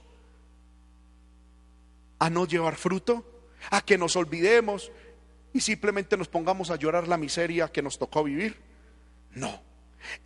[2.19, 3.25] a no llevar fruto
[3.72, 4.91] a que nos olvidemos
[5.53, 8.57] y simplemente nos pongamos a llorar la miseria que nos tocó vivir.
[9.32, 9.70] No.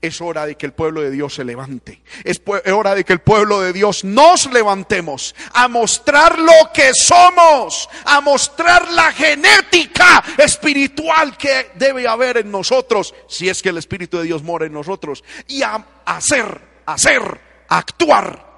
[0.02, 2.04] Es hora de que el pueblo de Dios se levante.
[2.24, 7.90] Es hora de que el pueblo de Dios nos levantemos a mostrar lo que somos,
[8.06, 14.18] a mostrar la genética espiritual que debe haber en nosotros, si es que el Espíritu
[14.18, 18.53] de Dios mora en nosotros, y a hacer, hacer, actuar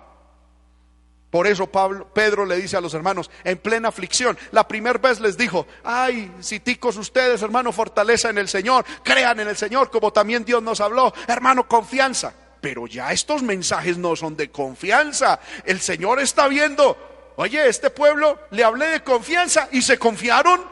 [1.36, 5.20] por eso Pablo, Pedro le dice a los hermanos, en plena aflicción, la primera vez
[5.20, 9.92] les dijo, ay, si ticos ustedes, hermano, fortaleza en el Señor, crean en el Señor,
[9.92, 12.34] como también Dios nos habló, hermano, confianza.
[12.62, 15.42] Pero ya estos mensajes no son de confianza.
[15.66, 20.64] El Señor está viendo, oye, este pueblo le hablé de confianza y se confiaron.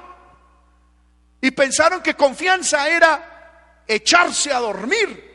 [1.42, 5.33] Y pensaron que confianza era echarse a dormir.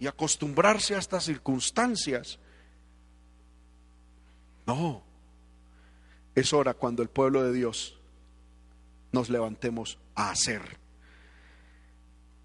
[0.00, 2.38] Y acostumbrarse a estas circunstancias.
[4.66, 5.02] No,
[6.34, 7.98] es hora cuando el pueblo de Dios
[9.12, 10.62] nos levantemos a hacer.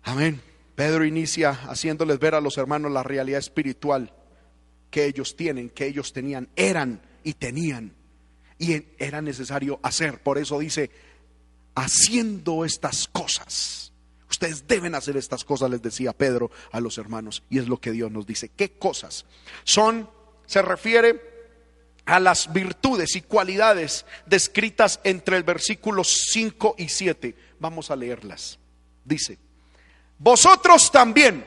[0.03, 0.41] Amén.
[0.75, 4.11] Pedro inicia haciéndoles ver a los hermanos la realidad espiritual
[4.89, 7.93] que ellos tienen, que ellos tenían, eran y tenían.
[8.57, 10.21] Y era necesario hacer.
[10.21, 10.89] Por eso dice,
[11.75, 13.92] haciendo estas cosas
[14.43, 17.43] Ustedes deben hacer estas cosas, les decía Pedro a los hermanos.
[17.49, 18.49] Y es lo que Dios nos dice.
[18.49, 19.25] ¿Qué cosas?
[19.63, 20.09] Son,
[20.45, 21.21] se refiere
[22.03, 27.37] a las virtudes y cualidades descritas entre el versículo 5 y 7.
[27.57, 28.59] Vamos a leerlas.
[29.05, 29.37] Dice,
[30.17, 31.45] vosotros también,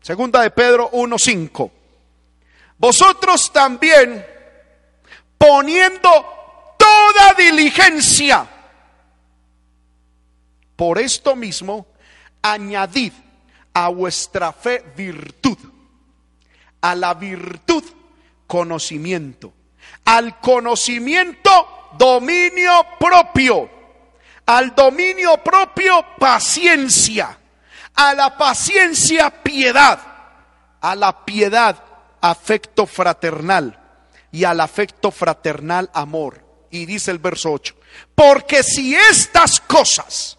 [0.00, 1.70] segunda de Pedro 1.5,
[2.78, 4.24] vosotros también
[5.36, 6.08] poniendo
[6.78, 8.48] toda diligencia,
[10.74, 11.87] por esto mismo,
[12.42, 13.12] añadid
[13.74, 15.58] a vuestra fe virtud,
[16.80, 17.84] a la virtud
[18.46, 19.52] conocimiento,
[20.04, 23.70] al conocimiento dominio propio,
[24.46, 27.38] al dominio propio paciencia,
[27.94, 30.00] a la paciencia piedad,
[30.80, 31.84] a la piedad
[32.20, 33.78] afecto fraternal
[34.32, 36.44] y al afecto fraternal amor.
[36.70, 37.74] Y dice el verso 8,
[38.14, 40.38] porque si estas cosas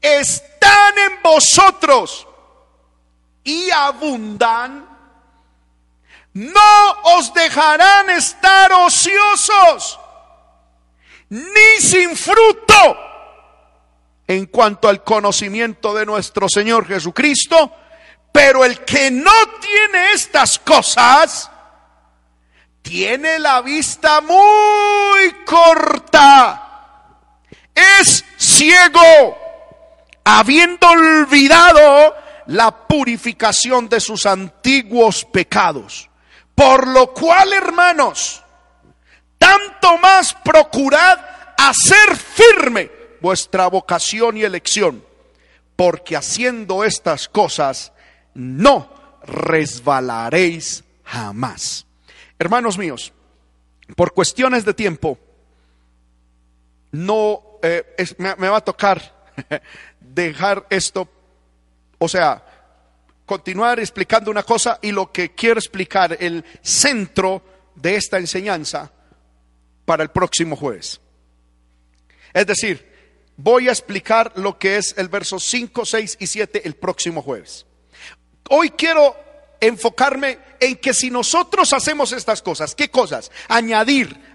[0.00, 0.51] están
[0.98, 2.26] en vosotros
[3.44, 4.88] y abundan,
[6.34, 9.98] no os dejarán estar ociosos
[11.28, 12.96] ni sin fruto
[14.26, 17.72] en cuanto al conocimiento de nuestro Señor Jesucristo.
[18.30, 21.50] Pero el que no tiene estas cosas,
[22.80, 27.18] tiene la vista muy corta,
[27.74, 29.38] es ciego,
[30.24, 32.14] habiendo olvidado
[32.46, 36.10] la purificación de sus antiguos pecados.
[36.54, 38.42] Por lo cual, hermanos,
[39.38, 41.18] tanto más procurad
[41.56, 45.04] hacer firme vuestra vocación y elección,
[45.76, 47.92] porque haciendo estas cosas
[48.34, 48.92] no
[49.24, 51.86] resbalaréis jamás.
[52.38, 53.12] Hermanos míos,
[53.96, 55.18] por cuestiones de tiempo,
[56.90, 57.84] no eh,
[58.18, 59.21] me, me va a tocar
[60.00, 61.08] dejar esto,
[61.98, 62.44] o sea,
[63.26, 67.42] continuar explicando una cosa y lo que quiero explicar, el centro
[67.74, 68.92] de esta enseñanza
[69.84, 71.00] para el próximo jueves.
[72.32, 72.92] Es decir,
[73.36, 77.66] voy a explicar lo que es el verso 5, 6 y 7 el próximo jueves.
[78.50, 79.16] Hoy quiero
[79.60, 83.30] enfocarme en que si nosotros hacemos estas cosas, ¿qué cosas?
[83.48, 84.31] Añadir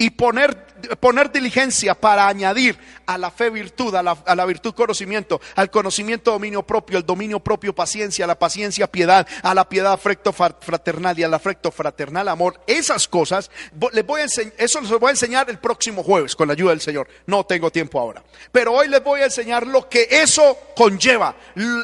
[0.00, 0.56] y poner,
[0.98, 5.70] poner diligencia para añadir a la fe virtud, a la, a la, virtud conocimiento, al
[5.70, 10.32] conocimiento dominio propio, el dominio propio paciencia, a la paciencia piedad, a la piedad afecto
[10.32, 12.62] fraternal y al afecto fraternal amor.
[12.66, 13.50] Esas cosas,
[13.92, 16.80] les voy a eso les voy a enseñar el próximo jueves con la ayuda del
[16.80, 17.06] Señor.
[17.26, 18.24] No tengo tiempo ahora.
[18.50, 21.36] Pero hoy les voy a enseñar lo que eso conlleva,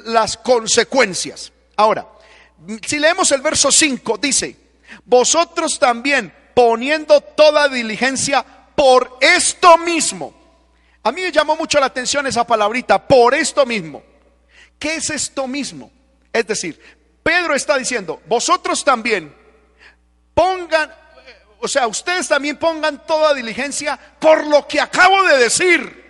[0.07, 1.53] las consecuencias.
[1.77, 2.09] Ahora,
[2.87, 4.57] si leemos el verso 5, dice,
[5.05, 8.43] vosotros también poniendo toda diligencia
[8.75, 10.33] por esto mismo.
[11.03, 14.03] A mí me llamó mucho la atención esa palabrita, por esto mismo.
[14.79, 15.93] ¿Qué es esto mismo?
[16.33, 16.81] Es decir,
[17.23, 19.37] Pedro está diciendo, vosotros también
[20.33, 20.91] pongan,
[21.61, 26.07] o sea, ustedes también pongan toda diligencia por lo que acabo de decir.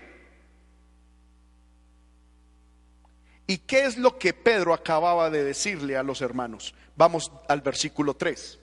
[3.48, 6.72] ¿Y qué es lo que Pedro acababa de decirle a los hermanos?
[6.94, 8.60] Vamos al versículo 3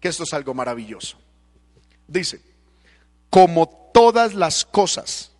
[0.00, 1.18] que esto es algo maravilloso.
[2.08, 2.40] Dice,
[3.28, 5.32] como todas las cosas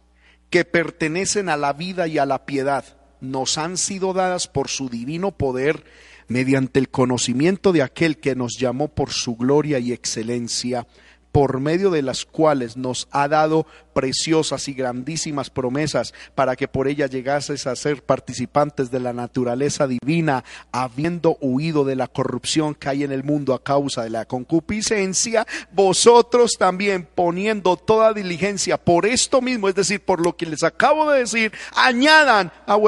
[0.50, 2.84] que pertenecen a la vida y a la piedad
[3.20, 5.84] nos han sido dadas por su divino poder
[6.28, 10.86] mediante el conocimiento de aquel que nos llamó por su gloria y excelencia,
[11.32, 16.88] por medio de las cuales nos ha dado preciosas y grandísimas promesas para que por
[16.88, 22.88] ellas llegases a ser participantes de la naturaleza divina, habiendo huido de la corrupción que
[22.88, 29.06] hay en el mundo a causa de la concupiscencia, vosotros también poniendo toda diligencia por
[29.06, 32.78] esto mismo, es decir, por lo que les acabo de decir, añadan a,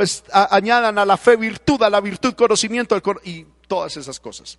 [0.54, 4.58] añadan a la fe virtud, a la virtud conocimiento y todas esas cosas.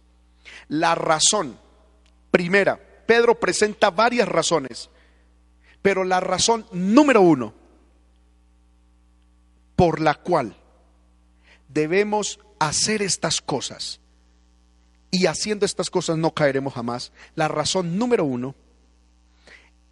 [0.68, 1.58] La razón
[2.32, 4.90] primera Pedro presenta varias razones,
[5.82, 7.54] pero la razón número uno
[9.76, 10.56] por la cual
[11.68, 14.00] debemos hacer estas cosas
[15.12, 18.56] y haciendo estas cosas no caeremos jamás, la razón número uno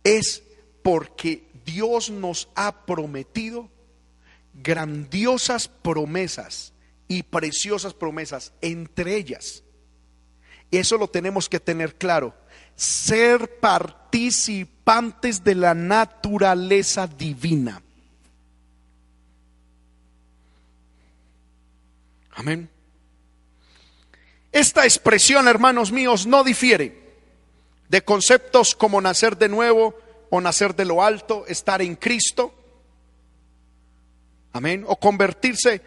[0.04, 0.44] es
[0.82, 3.70] porque Dios nos ha prometido
[4.54, 6.74] grandiosas promesas
[7.08, 9.64] y preciosas promesas, entre ellas.
[10.72, 12.34] Eso lo tenemos que tener claro
[12.82, 17.80] ser participantes de la naturaleza divina.
[22.32, 22.72] Amén.
[24.52, 27.20] Esta expresión, hermanos míos, no difiere
[27.88, 29.94] de conceptos como nacer de nuevo
[30.32, 32.52] o nacer de lo alto, estar en Cristo.
[34.54, 34.86] Amén.
[34.88, 35.84] O convertirse,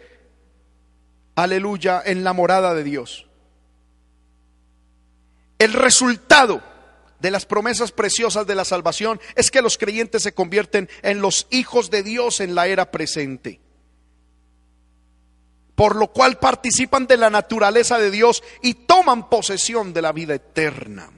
[1.35, 3.27] aleluya, en la morada de Dios.
[5.59, 6.74] El resultado
[7.19, 11.47] de las promesas preciosas de la salvación es que los creyentes se convierten en los
[11.49, 13.61] hijos de Dios en la era presente.
[15.75, 20.35] Por lo cual participan de la naturaleza de Dios y toman posesión de la vida
[20.35, 21.11] eterna.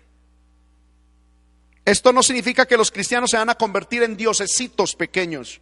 [1.86, 5.62] Esto no significa que los cristianos se van a convertir en diosesitos pequeños,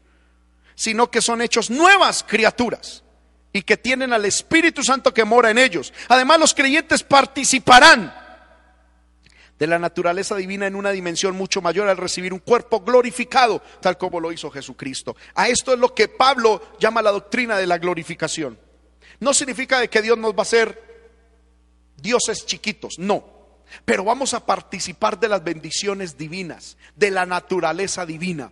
[0.73, 3.03] sino que son hechos nuevas criaturas
[3.53, 5.93] y que tienen al Espíritu Santo que mora en ellos.
[6.09, 8.24] Además, los creyentes participarán
[9.57, 13.97] de la naturaleza divina en una dimensión mucho mayor al recibir un cuerpo glorificado, tal
[13.97, 15.15] como lo hizo Jesucristo.
[15.33, 18.59] A esto es lo que Pablo llama la doctrina de la glorificación.
[19.19, 20.83] No significa de que Dios nos va a hacer
[21.95, 23.33] dioses chiquitos, no.
[23.85, 28.51] Pero vamos a participar de las bendiciones divinas, de la naturaleza divina.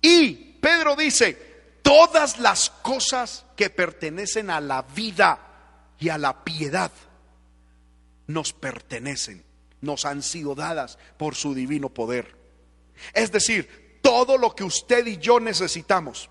[0.00, 5.38] Y Pedro dice, todas las cosas que pertenecen a la vida
[5.98, 6.90] y a la piedad
[8.26, 9.44] nos pertenecen
[9.84, 12.36] nos han sido dadas por su divino poder.
[13.12, 16.28] Es decir, todo lo que usted y yo necesitamos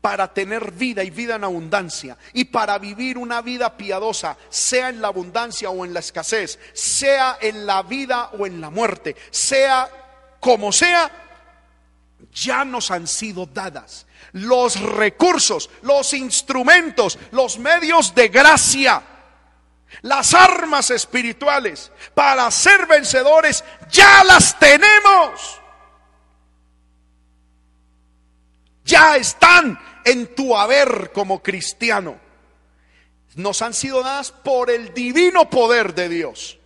[0.00, 5.02] para tener vida y vida en abundancia y para vivir una vida piadosa, sea en
[5.02, 9.90] la abundancia o en la escasez, sea en la vida o en la muerte, sea
[10.40, 11.10] como sea,
[12.32, 19.02] ya nos han sido dadas los recursos, los instrumentos, los medios de gracia,
[20.04, 25.60] las armas espirituales para ser vencedores, ya las tenemos.
[28.84, 32.20] Ya están en tu haber como cristiano.
[33.36, 36.58] Nos han sido dadas por el divino poder de Dios,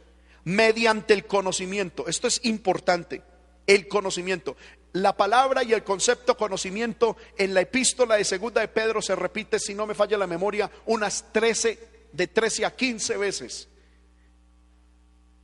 [0.43, 2.09] mediante el conocimiento.
[2.09, 3.23] Esto es importante,
[3.69, 4.57] el conocimiento.
[4.95, 9.61] La palabra y el concepto conocimiento en la epístola de segunda de Pedro se repite,
[9.61, 13.69] si no me falla la memoria, unas 13, de 13 a 15 veces.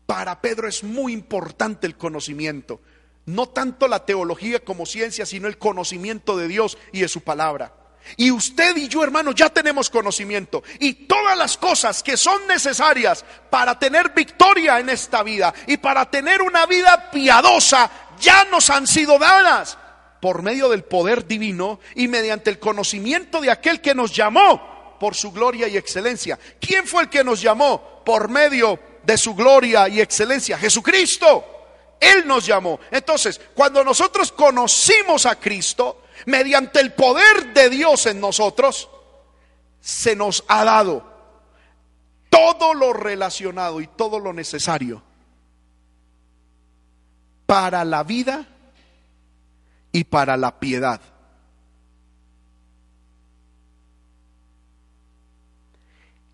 [0.07, 2.81] Para Pedro es muy importante el conocimiento.
[3.27, 7.75] No tanto la teología como ciencia, sino el conocimiento de Dios y de su palabra.
[8.19, 10.63] Y usted y yo, hermano, ya tenemos conocimiento.
[10.79, 16.11] Y todas las cosas que son necesarias para tener victoria en esta vida y para
[16.11, 17.91] tener una vida piadosa,
[18.21, 19.79] ya nos han sido dadas
[20.21, 24.74] por medio del poder divino y mediante el conocimiento de aquel que nos llamó
[25.05, 26.39] por su gloria y excelencia.
[26.59, 30.57] ¿Quién fue el que nos llamó por medio de su gloria y excelencia?
[30.57, 31.45] Jesucristo.
[32.01, 32.81] Él nos llamó.
[32.91, 38.89] Entonces, cuando nosotros conocimos a Cristo, mediante el poder de Dios en nosotros,
[39.79, 41.07] se nos ha dado
[42.31, 45.03] todo lo relacionado y todo lo necesario
[47.45, 48.47] para la vida
[49.93, 51.03] y para la piedad.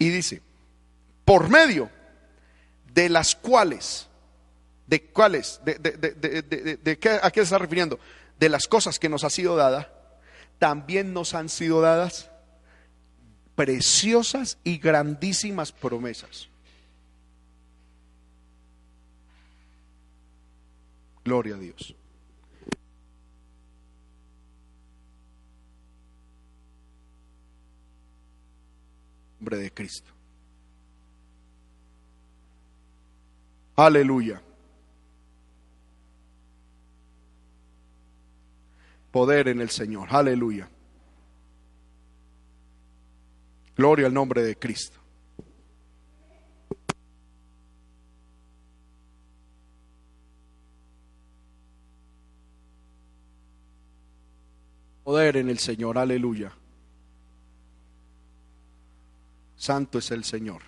[0.00, 0.42] Y dice,
[1.24, 1.88] por medio
[2.92, 4.10] de las cuales
[4.90, 5.60] ¿De cuáles?
[5.64, 8.00] ¿De, de, qué, a qué se está refiriendo?
[8.40, 9.88] De las cosas que nos ha sido dada,
[10.58, 12.28] también nos han sido dadas
[13.54, 16.48] preciosas y grandísimas promesas.
[21.24, 21.94] Gloria a Dios.
[29.40, 30.12] Nombre de Cristo.
[33.74, 34.42] Aleluya.
[39.10, 40.08] poder en el Señor.
[40.10, 40.68] Aleluya.
[43.76, 44.98] Gloria al nombre de Cristo.
[55.02, 55.98] Poder en el Señor.
[55.98, 56.52] Aleluya.
[59.60, 60.62] Santo es el Señor.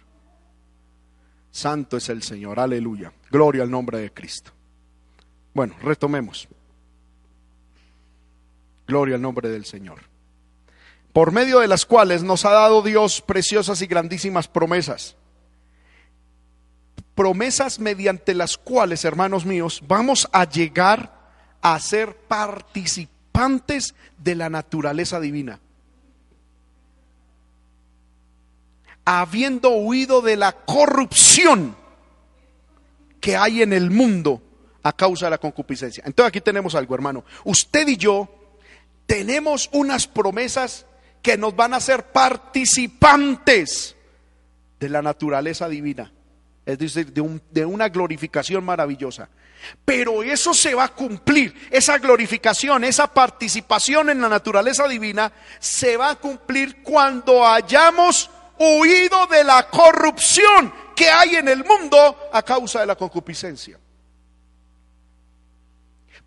[1.51, 2.61] Santo es el Señor.
[2.61, 3.11] Aleluya.
[3.31, 4.51] Gloria al nombre de Cristo.
[5.55, 6.47] Bueno, retomemos.
[8.87, 10.03] Gloria al nombre del Señor.
[11.15, 15.17] Por medio de las cuales nos ha dado Dios preciosas y grandísimas promesas.
[17.15, 21.19] Promesas mediante las cuales, hermanos míos, vamos a llegar
[21.63, 25.61] a ser participantes de la naturaleza divina.
[29.05, 31.77] Habiendo huido de la corrupción
[33.21, 34.43] que hay en el mundo
[34.83, 36.03] a causa de la concupiscencia.
[36.07, 37.25] Entonces aquí tenemos algo, hermano.
[37.45, 38.29] Usted y yo
[39.07, 40.87] tenemos unas promesas
[41.23, 43.95] que nos van a hacer participantes
[44.81, 46.13] de la naturaleza divina,
[46.67, 49.29] es decir, de, de, una glorificación maravillosa.
[49.85, 55.97] Pero eso se va a cumplir, esa glorificación, esa participación en la naturaleza divina, se
[55.97, 58.29] va a cumplir cuando hayamos
[58.63, 63.79] huido de la corrupción que hay en el mundo a causa de la concupiscencia.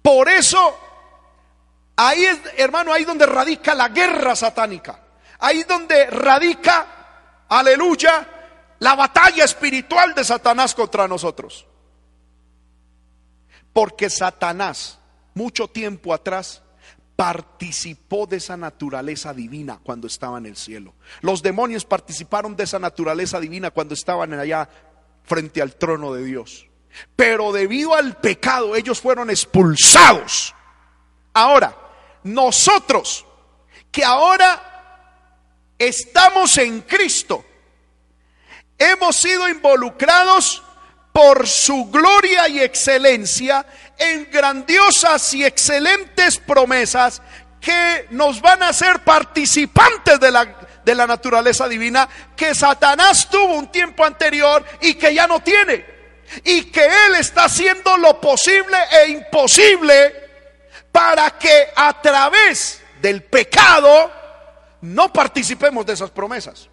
[0.01, 0.85] Por eso
[1.97, 4.99] Ahí es, hermano, ahí donde radica la guerra satánica.
[5.39, 8.27] Ahí donde radica, aleluya,
[8.79, 11.65] la batalla espiritual de Satanás contra nosotros.
[13.71, 14.99] Porque Satanás,
[15.33, 16.61] mucho tiempo atrás,
[17.15, 20.93] participó de esa naturaleza divina cuando estaba en el cielo.
[21.21, 24.69] Los demonios participaron de esa naturaleza divina cuando estaban allá
[25.23, 26.67] frente al trono de Dios.
[27.15, 30.53] Pero debido al pecado ellos fueron expulsados.
[31.33, 31.77] Ahora,
[32.23, 33.25] nosotros
[33.91, 37.45] que ahora estamos en Cristo,
[38.77, 40.64] hemos sido involucrados
[41.15, 43.65] por su gloria y excelencia
[43.97, 47.21] en grandiosas y excelentes promesas
[47.61, 50.45] que nos van a hacer participantes de la,
[50.83, 55.85] de la naturaleza divina que Satanás tuvo un tiempo anterior y que ya no tiene.
[56.43, 60.13] Y que Él está haciendo lo posible e imposible
[60.91, 64.11] para que a través del pecado
[64.81, 66.67] no participemos de esas promesas.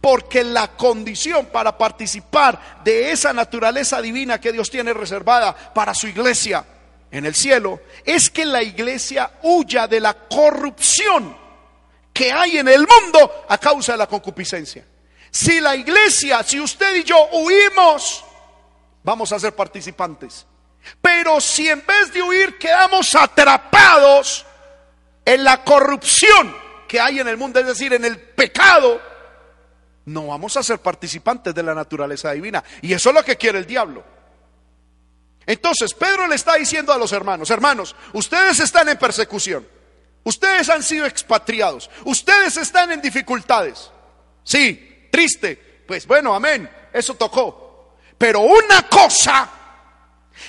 [0.00, 6.06] Porque la condición para participar de esa naturaleza divina que Dios tiene reservada para su
[6.06, 6.64] iglesia
[7.10, 11.36] en el cielo es que la iglesia huya de la corrupción
[12.12, 14.84] que hay en el mundo a causa de la concupiscencia.
[15.30, 18.24] Si la iglesia, si usted y yo huimos,
[19.02, 20.46] vamos a ser participantes.
[21.00, 24.46] Pero si en vez de huir quedamos atrapados
[25.24, 26.56] en la corrupción
[26.88, 29.00] que hay en el mundo, es decir, en el pecado,
[30.06, 32.62] no vamos a ser participantes de la naturaleza divina.
[32.80, 34.04] Y eso es lo que quiere el diablo.
[35.44, 39.66] Entonces, Pedro le está diciendo a los hermanos, hermanos, ustedes están en persecución,
[40.24, 43.90] ustedes han sido expatriados, ustedes están en dificultades.
[44.42, 47.96] Sí, triste, pues bueno, amén, eso tocó.
[48.18, 49.50] Pero una cosa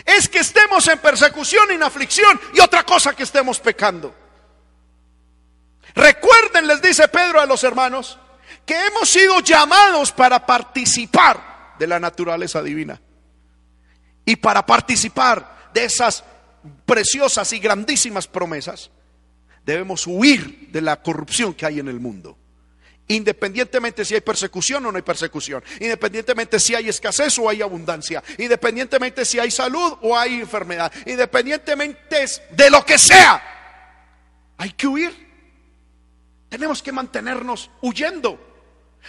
[0.05, 4.13] es que estemos en persecución y en aflicción y otra cosa que estemos pecando.
[5.93, 8.19] Recuerden, les dice Pedro a los hermanos,
[8.67, 13.01] que hemos sido llamados para participar de la naturaleza divina.
[14.25, 16.23] Y para participar de esas
[16.85, 18.91] preciosas y grandísimas promesas,
[19.65, 22.37] debemos huir de la corrupción que hay en el mundo.
[23.07, 28.21] Independientemente si hay persecución o no hay persecución, independientemente si hay escasez o hay abundancia,
[28.37, 33.41] independientemente si hay salud o hay enfermedad, independientemente de lo que sea,
[34.57, 35.27] hay que huir.
[36.49, 38.46] Tenemos que mantenernos huyendo.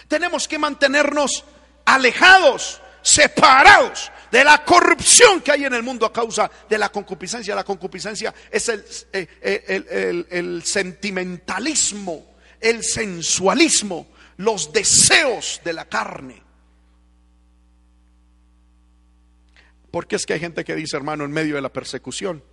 [0.07, 1.43] Tenemos que mantenernos
[1.85, 7.55] alejados, separados de la corrupción que hay en el mundo a causa de la concupiscencia.
[7.55, 16.43] La concupiscencia es el, eh, eh, sentimentalismo, el sensualismo, los deseos de la carne.
[19.91, 22.43] Porque es que hay gente que dice, hermano, en medio de la persecución,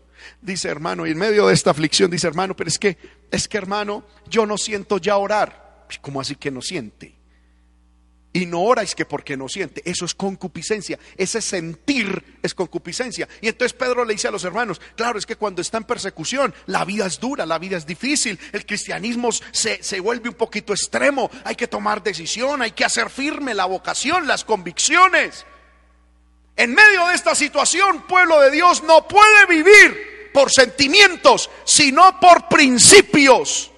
[0.41, 2.97] dice hermano, y en medio de esta aflicción dice hermano, pero es que,
[3.31, 5.87] es que hermano, yo no siento ya orar.
[6.01, 7.16] ¿Cómo así que no siente?
[8.37, 9.81] Y no oráis que porque no siente.
[9.87, 10.99] Eso es concupiscencia.
[11.17, 13.27] Ese sentir es concupiscencia.
[13.41, 16.55] Y entonces Pedro le dice a los hermanos, claro, es que cuando está en persecución,
[16.67, 18.39] la vida es dura, la vida es difícil.
[18.53, 21.31] El cristianismo se, se vuelve un poquito extremo.
[21.45, 25.47] Hay que tomar decisión, hay que hacer firme la vocación, las convicciones.
[26.57, 32.49] En medio de esta situación, pueblo de Dios no puede vivir por sentimientos, sino por
[32.49, 33.71] principios,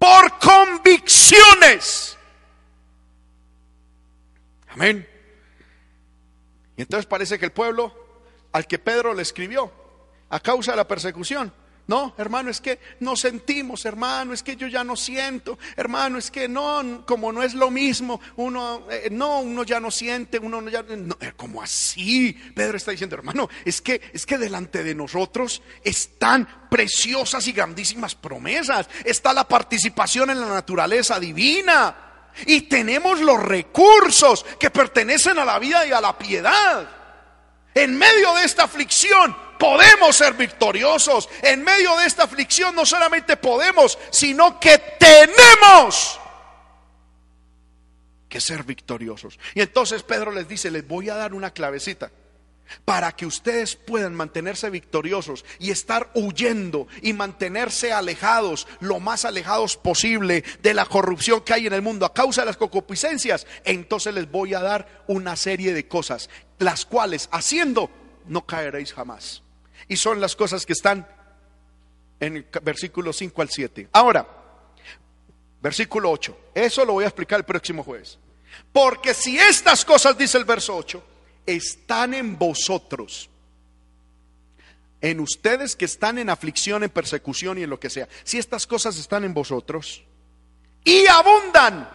[0.00, 2.15] por convicciones.
[4.76, 5.08] Amén.
[6.76, 7.94] Y entonces parece que el pueblo
[8.52, 9.72] al que Pedro le escribió,
[10.28, 11.50] a causa de la persecución,
[11.86, 16.30] no, hermano, es que no sentimos, hermano, es que yo ya no siento, hermano, es
[16.30, 20.68] que no, como no es lo mismo, uno, eh, no, uno ya no siente, uno
[20.68, 24.94] ya, no, eh, como así, Pedro está diciendo, hermano, es que, es que delante de
[24.94, 32.05] nosotros están preciosas y grandísimas promesas, está la participación en la naturaleza divina.
[32.44, 36.88] Y tenemos los recursos que pertenecen a la vida y a la piedad.
[37.74, 41.28] En medio de esta aflicción podemos ser victoriosos.
[41.42, 46.20] En medio de esta aflicción no solamente podemos, sino que tenemos
[48.28, 49.38] que ser victoriosos.
[49.54, 52.10] Y entonces Pedro les dice, les voy a dar una clavecita
[52.84, 59.76] para que ustedes puedan mantenerse victoriosos y estar huyendo y mantenerse alejados, lo más alejados
[59.76, 64.14] posible de la corrupción que hay en el mundo a causa de las concupiscencias, entonces
[64.14, 67.90] les voy a dar una serie de cosas, las cuales haciendo
[68.26, 69.42] no caeréis jamás.
[69.88, 71.06] Y son las cosas que están
[72.20, 73.88] en el versículo 5 al 7.
[73.92, 74.26] Ahora,
[75.60, 78.18] versículo 8, eso lo voy a explicar el próximo jueves.
[78.72, 81.15] Porque si estas cosas, dice el verso 8,
[81.46, 83.30] están en vosotros.
[85.00, 88.08] En ustedes que están en aflicción, en persecución y en lo que sea.
[88.24, 90.02] Si estas cosas están en vosotros
[90.84, 91.88] y abundan.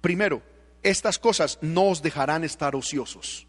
[0.00, 0.42] Primero,
[0.82, 3.46] estas cosas no os dejarán estar ociosos.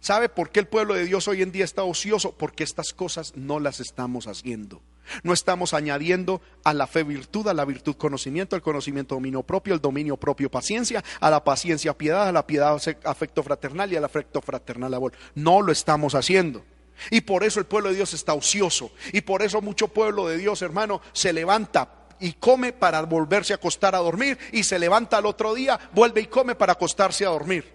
[0.00, 2.32] ¿Sabe por qué el pueblo de Dios hoy en día está ocioso?
[2.32, 4.82] Porque estas cosas no las estamos haciendo.
[5.22, 9.74] No estamos añadiendo a la fe virtud, a la virtud conocimiento, al conocimiento dominio propio,
[9.74, 14.04] al dominio propio paciencia, a la paciencia piedad, a la piedad afecto fraternal y al
[14.04, 15.12] afecto fraternal amor.
[15.34, 16.64] No lo estamos haciendo.
[17.10, 18.92] Y por eso el pueblo de Dios está ocioso.
[19.12, 23.56] Y por eso mucho pueblo de Dios, hermano, se levanta y come para volverse a
[23.56, 24.38] acostar a dormir.
[24.52, 27.70] Y se levanta al otro día, vuelve y come para acostarse a dormir.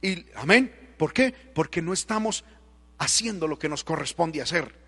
[0.00, 0.72] Y amén.
[0.96, 1.34] ¿Por qué?
[1.54, 2.44] Porque no estamos
[2.98, 4.85] haciendo lo que nos corresponde hacer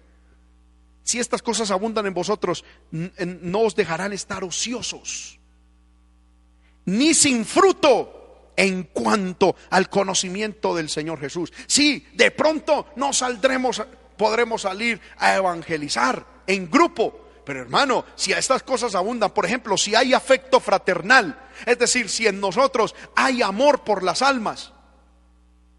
[1.09, 5.38] si estas cosas abundan en vosotros, no os dejarán estar ociosos,
[6.84, 11.50] ni sin fruto en cuanto al conocimiento del Señor Jesús.
[11.66, 13.82] Sí, de pronto no saldremos,
[14.18, 19.78] podremos salir a evangelizar en grupo, pero hermano, si a estas cosas abundan, por ejemplo,
[19.78, 24.74] si hay afecto fraternal, es decir, si en nosotros hay amor por las almas,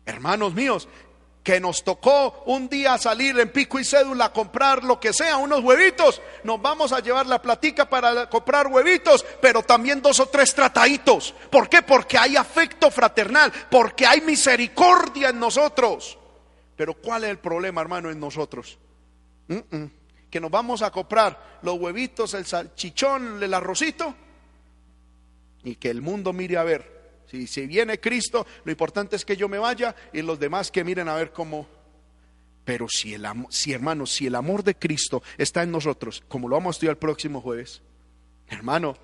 [0.07, 0.88] hermanos míos,
[1.50, 5.38] que nos tocó un día salir en pico y cédula a comprar lo que sea,
[5.38, 10.28] unos huevitos, nos vamos a llevar la platica para comprar huevitos, pero también dos o
[10.28, 11.34] tres trataditos.
[11.50, 11.82] ¿Por qué?
[11.82, 16.20] Porque hay afecto fraternal, porque hay misericordia en nosotros.
[16.76, 18.78] Pero ¿cuál es el problema, hermano, en nosotros?
[20.30, 24.14] Que nos vamos a comprar los huevitos, el salchichón, el arrocito,
[25.64, 26.99] y que el mundo mire a ver
[27.30, 31.07] si, viene Cristo, lo importante es que yo me vaya y los demás que miren
[31.07, 31.67] a ver cómo.
[32.65, 36.47] Pero si el amor, si hermano, si el amor de Cristo está en nosotros, como
[36.47, 37.82] lo vamos a estudiar el próximo jueves,
[38.47, 38.97] hermano,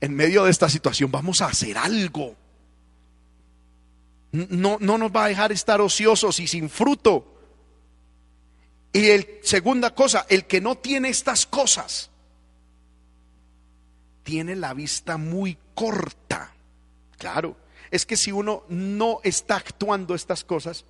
[0.00, 2.36] en medio de esta situación vamos a hacer algo.
[4.30, 7.34] No, no nos va a dejar estar ociosos y sin fruto.
[8.92, 12.10] Y el segunda cosa, el que no tiene estas cosas,
[14.22, 16.52] tiene la vista muy corta.
[17.18, 17.56] Claro,
[17.90, 20.84] es que si uno no está actuando estas cosas,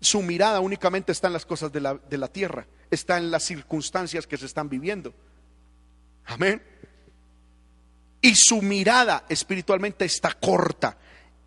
[0.00, 3.44] su mirada únicamente está en las cosas de la, de la tierra, está en las
[3.44, 5.14] circunstancias que se están viviendo.
[6.26, 6.62] Amén.
[8.20, 10.98] Y su mirada espiritualmente está corta.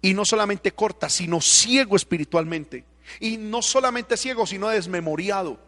[0.02, 2.86] Y no solamente corta, sino ciego espiritualmente.
[3.20, 5.60] Y no solamente ciego, sino desmemoriado.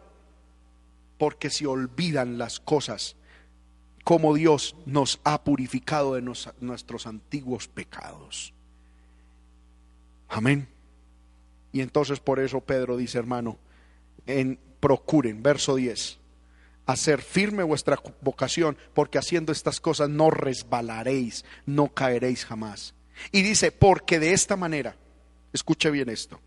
[1.18, 3.16] Porque se olvidan las cosas
[4.04, 8.52] como Dios nos ha purificado de nuestros antiguos pecados.
[10.28, 10.68] Amén.
[11.72, 13.58] Y entonces por eso Pedro dice, hermano,
[14.26, 16.18] en procuren, verso 10,
[16.86, 22.94] hacer firme vuestra vocación, porque haciendo estas cosas no resbalaréis, no caeréis jamás.
[23.30, 24.96] Y dice, porque de esta manera,
[25.52, 26.40] escuche bien esto,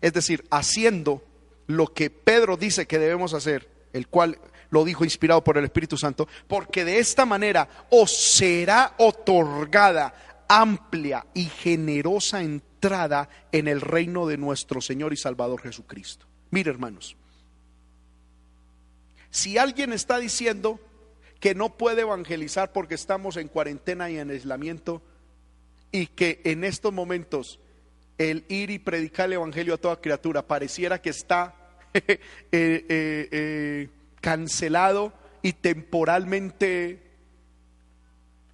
[0.00, 1.24] es decir, haciendo
[1.66, 4.38] lo que Pedro dice que debemos hacer, el cual
[4.70, 10.14] lo dijo inspirado por el Espíritu Santo, porque de esta manera os será otorgada
[10.48, 16.26] amplia y generosa entrada en el reino de nuestro Señor y Salvador Jesucristo.
[16.50, 17.16] Mire, hermanos,
[19.30, 20.78] si alguien está diciendo
[21.40, 25.02] que no puede evangelizar porque estamos en cuarentena y en aislamiento
[25.92, 27.58] y que en estos momentos
[28.18, 31.54] el ir y predicar el evangelio a toda criatura pareciera que está
[31.94, 32.18] eh,
[32.52, 33.88] eh, eh,
[34.24, 35.12] cancelado
[35.42, 36.98] y temporalmente,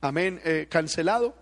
[0.00, 1.36] amén, eh, cancelado,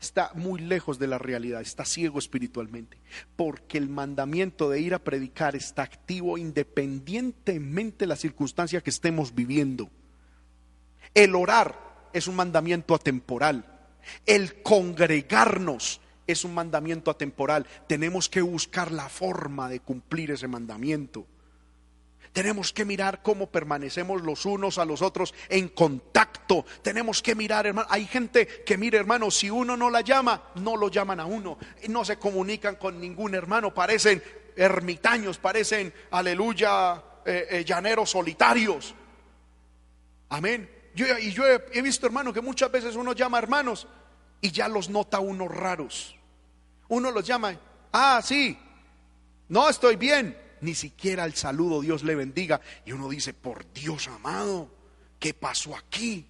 [0.00, 2.96] está muy lejos de la realidad, está ciego espiritualmente,
[3.36, 9.34] porque el mandamiento de ir a predicar está activo independientemente de la circunstancia que estemos
[9.34, 9.90] viviendo.
[11.12, 13.66] El orar es un mandamiento atemporal,
[14.24, 21.26] el congregarnos es un mandamiento atemporal, tenemos que buscar la forma de cumplir ese mandamiento.
[22.34, 26.66] Tenemos que mirar cómo permanecemos los unos a los otros en contacto.
[26.82, 27.86] Tenemos que mirar, hermano.
[27.88, 31.56] Hay gente que mire, hermano, si uno no la llama, no lo llaman a uno.
[31.88, 33.72] No se comunican con ningún hermano.
[33.72, 34.20] Parecen
[34.56, 38.96] ermitaños, parecen, aleluya, eh, eh, llaneros solitarios.
[40.30, 40.68] Amén.
[40.92, 43.86] Yo, y yo he, visto, hermano, que muchas veces uno llama hermanos
[44.40, 46.16] y ya los nota unos raros.
[46.88, 47.56] Uno los llama,
[47.92, 48.58] ah, sí,
[49.48, 52.60] no estoy bien ni siquiera el saludo Dios le bendiga.
[52.86, 54.70] Y uno dice, por Dios amado,
[55.20, 56.26] ¿qué pasó aquí?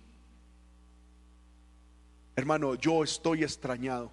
[2.36, 4.10] Hermano, yo estoy extrañado.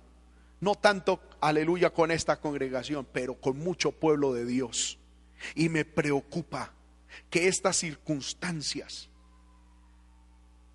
[0.60, 5.00] No tanto, aleluya, con esta congregación, pero con mucho pueblo de Dios.
[5.56, 6.72] Y me preocupa
[7.32, 9.10] que estas circunstancias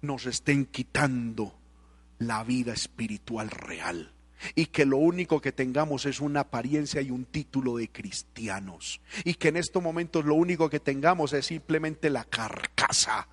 [0.02, 1.56] nos estén quitando
[2.18, 4.15] la vida espiritual real
[4.54, 9.34] y que lo único que tengamos es una apariencia y un título de cristianos y
[9.34, 13.28] que en estos momentos lo único que tengamos es simplemente la carcasa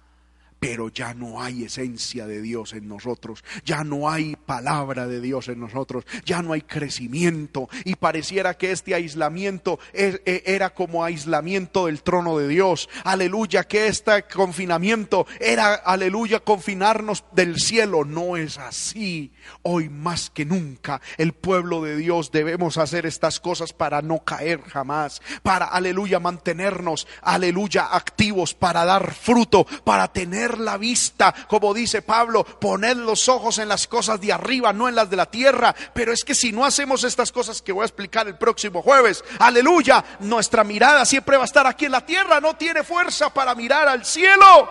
[0.63, 5.49] pero ya no hay esencia de Dios en nosotros, ya no hay palabra de Dios
[5.49, 7.67] en nosotros, ya no hay crecimiento.
[7.83, 13.87] Y pareciera que este aislamiento e, era como aislamiento del trono de Dios, aleluya, que
[13.87, 19.33] este confinamiento era, aleluya, confinarnos del cielo, no es así,
[19.63, 24.61] hoy más que nunca el pueblo de Dios debemos hacer estas cosas para no caer
[24.61, 32.01] jamás, para, aleluya, mantenernos, aleluya, activos, para dar fruto, para tener la vista, como dice
[32.01, 35.75] Pablo, poner los ojos en las cosas de arriba, no en las de la tierra.
[35.93, 39.23] Pero es que si no hacemos estas cosas que voy a explicar el próximo jueves,
[39.39, 43.55] aleluya, nuestra mirada siempre va a estar aquí en la tierra, no tiene fuerza para
[43.55, 44.69] mirar al cielo.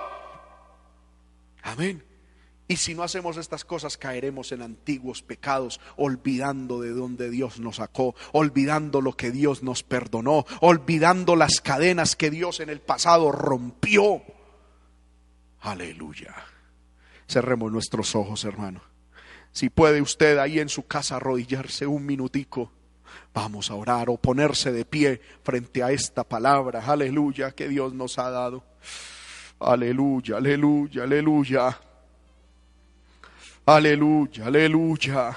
[1.63, 2.05] Amén.
[2.73, 7.77] Y si no hacemos estas cosas, caeremos en antiguos pecados, olvidando de donde Dios nos
[7.77, 13.31] sacó, olvidando lo que Dios nos perdonó, olvidando las cadenas que Dios en el pasado
[13.31, 14.23] rompió.
[15.63, 16.35] Aleluya.
[17.29, 18.83] Cerremos nuestros ojos, hermano.
[19.53, 22.73] Si puede usted ahí en su casa arrodillarse un minutico,
[23.33, 28.19] vamos a orar o ponerse de pie frente a esta palabra, aleluya, que Dios nos
[28.19, 28.65] ha dado.
[29.61, 31.79] Aleluya, aleluya, aleluya.
[33.67, 35.37] Aleluya, aleluya.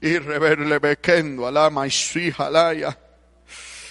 [0.00, 2.32] Y reverle bequendo alama y.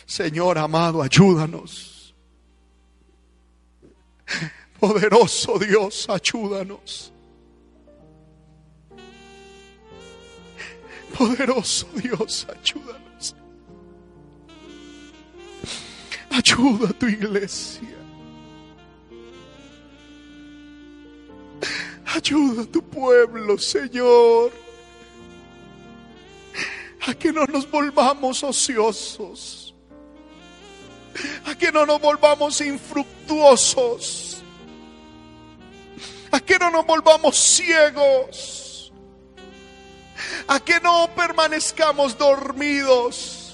[0.06, 2.14] Señor amado, ayúdanos.
[4.80, 7.12] Poderoso Dios, ayúdanos.
[11.18, 13.36] Poderoso Dios, ayúdanos.
[16.30, 17.98] Ayuda a tu iglesia.
[22.06, 24.52] Ayuda a tu pueblo, Señor.
[27.08, 29.65] A que no nos volvamos ociosos.
[31.46, 34.44] A que no nos volvamos infructuosos.
[36.32, 38.92] A que no nos volvamos ciegos.
[40.48, 43.46] A que no permanezcamos dormidos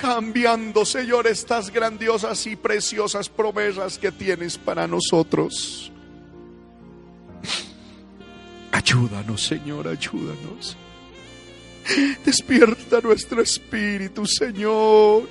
[0.00, 5.92] cambiando, Señor, estas grandiosas y preciosas promesas que tienes para nosotros.
[8.72, 10.76] Ayúdanos, Señor, ayúdanos.
[12.24, 15.28] Despierta nuestro espíritu, Señor.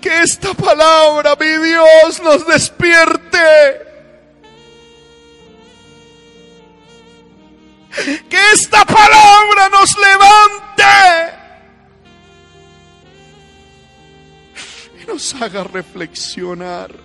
[0.00, 3.84] Que esta palabra, mi Dios, nos despierte.
[8.28, 10.84] Que esta palabra nos levante
[15.00, 17.03] y nos haga reflexionar.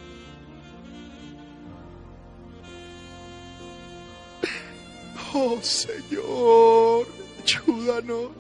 [5.33, 7.07] Oh Señor,
[7.43, 8.31] ayúdanos.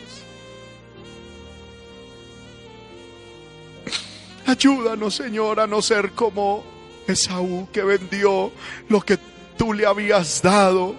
[4.45, 6.63] Ayúdanos, Señor, a no ser como
[7.07, 8.51] Esaú que vendió
[8.87, 9.19] lo que
[9.57, 10.95] tú le habías dado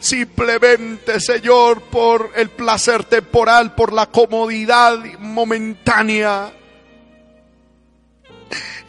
[0.00, 6.52] simplemente, Señor, por el placer temporal, por la comodidad momentánea.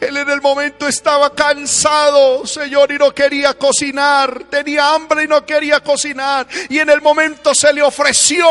[0.00, 4.44] Él en el momento estaba cansado, Señor, y no quería cocinar.
[4.50, 6.46] Tenía hambre y no quería cocinar.
[6.68, 8.46] Y en el momento se le ofreció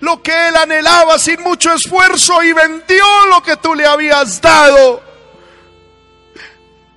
[0.00, 5.02] lo que él anhelaba sin mucho esfuerzo y vendió lo que tú le habías dado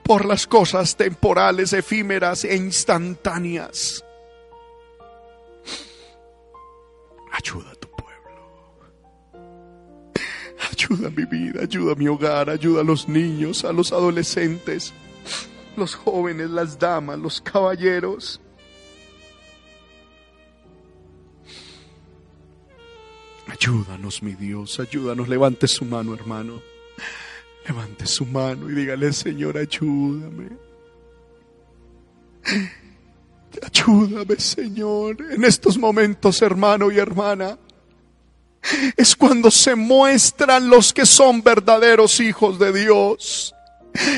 [0.03, 4.03] por las cosas temporales, efímeras e instantáneas.
[7.32, 7.76] Ayuda a tu pueblo.
[10.72, 14.93] Ayuda a mi vida, ayuda a mi hogar, ayuda a los niños, a los adolescentes,
[15.76, 18.41] los jóvenes, las damas, los caballeros.
[23.47, 25.28] Ayúdanos, mi Dios, ayúdanos.
[25.28, 26.61] Levante su mano, hermano.
[27.68, 30.49] Levante su mano y dígale, Señor, ayúdame.
[33.61, 37.57] Ayúdame, Señor, en estos momentos, hermano y hermana.
[38.95, 43.53] Es cuando se muestran los que son verdaderos hijos de Dios.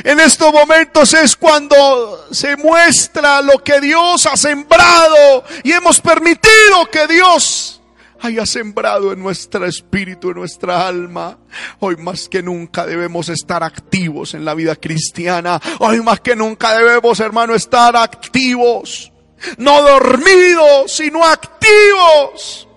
[0.03, 6.85] En estos momentos es cuando se muestra lo que Dios ha sembrado y hemos permitido
[6.91, 7.81] que Dios
[8.21, 11.37] haya sembrado en nuestro espíritu, en nuestra alma.
[11.79, 15.61] Hoy más que nunca debemos estar activos en la vida cristiana.
[15.79, 19.11] Hoy más que nunca debemos, hermano, estar activos
[19.57, 22.67] no dormidos, sino activos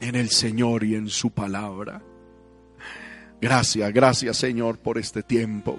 [0.00, 2.02] en el Señor y en su palabra.
[3.40, 5.78] Gracias, gracias Señor por este tiempo.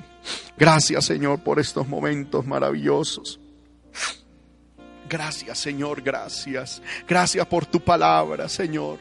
[0.58, 3.40] Gracias Señor por estos momentos maravillosos.
[5.10, 6.82] Gracias Señor, gracias.
[7.08, 9.00] Gracias por tu palabra, Señor.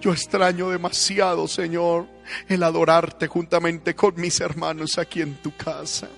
[0.00, 2.06] Yo extraño demasiado, Señor,
[2.48, 6.08] el adorarte juntamente con mis hermanos aquí en tu casa.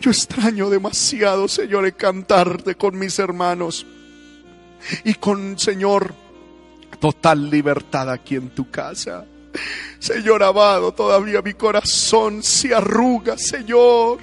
[0.00, 3.86] Yo extraño demasiado, Señor, el cantarte con mis hermanos
[5.04, 6.14] y con, Señor,
[7.00, 9.24] total libertad aquí en tu casa.
[9.98, 14.18] Señor amado, todavía mi corazón se arruga, Señor,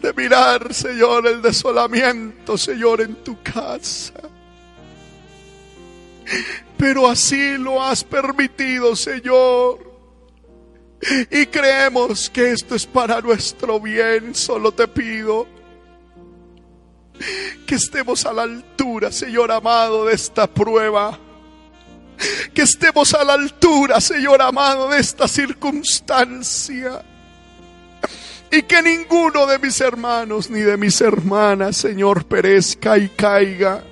[0.00, 4.14] de mirar, Señor, el desolamiento, Señor, en tu casa.
[6.76, 9.90] Pero así lo has permitido, Señor.
[11.30, 14.34] Y creemos que esto es para nuestro bien.
[14.34, 15.46] Solo te pido
[17.66, 21.18] que estemos a la altura, Señor amado, de esta prueba.
[22.52, 27.02] Que estemos a la altura, Señor amado, de esta circunstancia.
[28.52, 33.84] Y que ninguno de mis hermanos ni de mis hermanas, Señor, perezca y caiga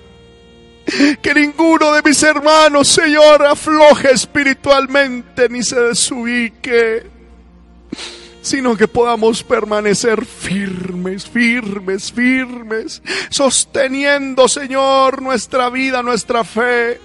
[1.22, 7.06] Que ninguno de mis hermanos, Señor, afloje espiritualmente ni se desubique,
[8.40, 17.00] sino que podamos permanecer firmes, firmes, firmes, sosteniendo, Señor, nuestra vida, nuestra fe,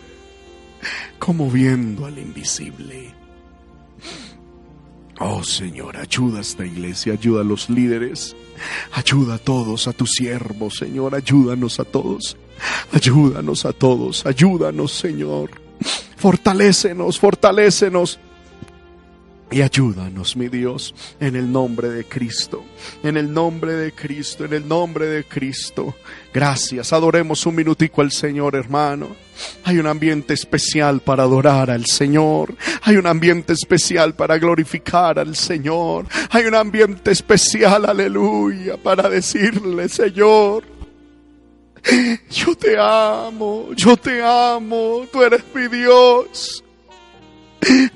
[1.20, 3.14] como viendo al invisible.
[5.20, 8.36] Oh Señor, ayuda a esta iglesia, ayuda a los líderes,
[8.92, 12.38] ayuda a todos, a tus siervos, Señor, ayúdanos a todos.
[12.92, 15.52] Ayúdanos a todos, ayúdanos Señor.
[16.18, 18.20] Fortalécenos, fortalécenos.
[19.54, 22.66] Y ayúdanos, mi Dios, en el nombre de Cristo,
[23.04, 25.94] en el nombre de Cristo, en el nombre de Cristo.
[26.34, 29.10] Gracias, adoremos un minutico al Señor, hermano.
[29.64, 32.56] Hay un ambiente especial para adorar al Señor.
[32.82, 36.08] Hay un ambiente especial para glorificar al Señor.
[36.32, 40.64] Hay un ambiente especial, aleluya, para decirle, Señor,
[42.32, 46.63] yo te amo, yo te amo, tú eres mi Dios,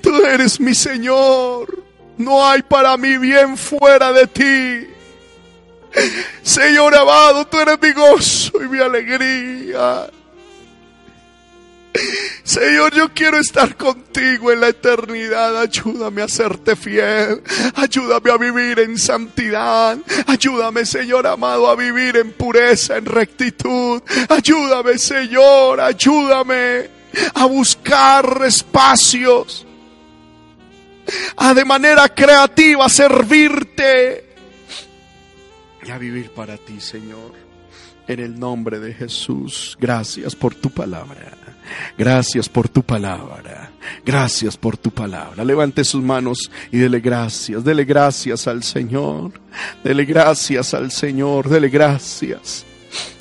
[0.00, 1.82] tú eres mi Señor,
[2.16, 4.94] no hay para mí bien fuera de ti.
[6.42, 10.10] Señor amado, tú eres mi gozo y mi alegría.
[12.44, 15.60] Señor, yo quiero estar contigo en la eternidad.
[15.60, 17.42] Ayúdame a serte fiel.
[17.74, 19.98] Ayúdame a vivir en santidad.
[20.26, 24.02] Ayúdame, Señor amado, a vivir en pureza, en rectitud.
[24.28, 25.80] Ayúdame, Señor.
[25.80, 26.97] Ayúdame
[27.34, 29.66] a buscar espacios.
[31.36, 34.24] A de manera creativa servirte.
[35.86, 37.32] Y a vivir para ti, Señor.
[38.06, 39.76] En el nombre de Jesús.
[39.80, 41.32] Gracias por tu palabra.
[41.96, 43.70] Gracias por tu palabra.
[44.04, 45.44] Gracias por tu palabra.
[45.44, 47.64] Levante sus manos y dele gracias.
[47.64, 49.32] Dele gracias al Señor.
[49.84, 51.48] Dele gracias al Señor.
[51.48, 52.64] Dele gracias.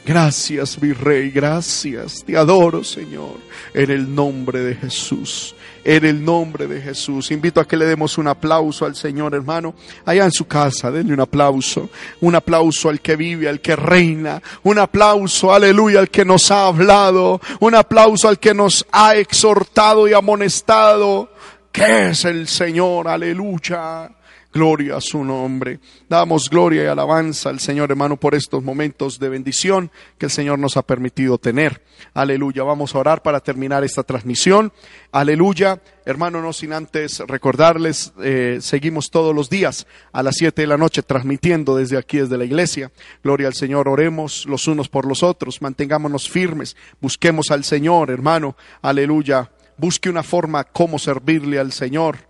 [0.06, 1.32] Gracias, mi rey.
[1.32, 2.24] Gracias.
[2.24, 3.38] Te adoro, Señor.
[3.74, 5.56] En el nombre de Jesús
[5.88, 7.32] en el nombre de Jesús.
[7.32, 9.74] Invito a que le demos un aplauso al Señor, hermano.
[10.04, 11.90] Allá en su casa, denle un aplauso.
[12.20, 14.42] Un aplauso al que vive, al que reina.
[14.64, 17.40] Un aplauso, aleluya, al que nos ha hablado.
[17.62, 21.32] Un aplauso al que nos ha exhortado y amonestado.
[21.72, 24.12] Que es el Señor, aleluya.
[24.58, 25.80] Gloria a su nombre.
[26.10, 30.58] Damos gloria y alabanza al Señor, hermano, por estos momentos de bendición que el Señor
[30.58, 31.84] nos ha permitido tener.
[32.16, 32.64] Aleluya.
[32.64, 34.74] Vamos a orar para terminar esta transmisión.
[35.12, 35.80] Aleluya.
[36.06, 40.78] Hermano, no sin antes recordarles, eh, seguimos todos los días a las siete de la
[40.78, 42.92] noche transmitiendo desde aquí, desde la iglesia.
[43.24, 43.88] Gloria al Señor.
[43.88, 45.62] Oremos los unos por los otros.
[45.62, 46.76] Mantengámonos firmes.
[47.00, 48.58] Busquemos al Señor, hermano.
[48.82, 49.52] Aleluya.
[49.78, 52.26] Busque una forma cómo servirle al Señor.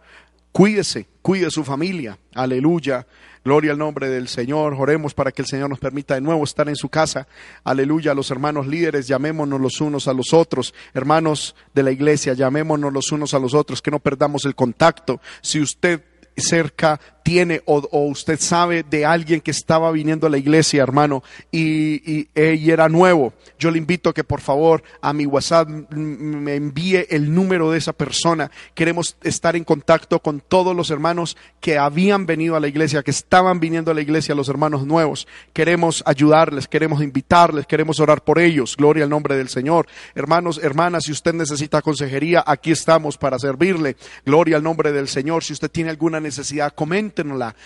[0.58, 2.18] Cuídese, cuide su familia.
[2.34, 3.06] Aleluya.
[3.46, 4.74] Gloria al nombre del Señor.
[4.74, 7.28] Oremos para que el Señor nos permita de nuevo estar en su casa.
[7.64, 8.16] Aleluya.
[8.16, 10.74] Los hermanos líderes, llamémonos los unos a los otros.
[10.96, 13.84] Hermanos de la iglesia, llamémonos los unos a los otros.
[13.84, 15.22] Que no perdamos el contacto.
[15.42, 16.02] Si usted
[16.36, 22.22] cerca tiene o, usted sabe de alguien que estaba viniendo a la iglesia, hermano, y,
[22.22, 22.30] y,
[22.72, 27.70] era nuevo, yo le invito que por favor a mi WhatsApp me envíe el número
[27.70, 28.50] de esa persona.
[28.74, 33.12] Queremos estar en contacto con todos los hermanos que habían venido a la iglesia, que
[33.12, 35.28] estaban viniendo a la iglesia, los hermanos nuevos.
[35.52, 38.78] Queremos ayudarles, queremos invitarles, queremos orar por ellos.
[38.78, 39.88] Gloria al nombre del Señor.
[40.16, 43.98] Hermanos, hermanas, si usted necesita consejería, aquí estamos para servirle.
[44.26, 45.44] Gloria al nombre del Señor.
[45.44, 47.17] Si usted tiene alguna necesidad, comente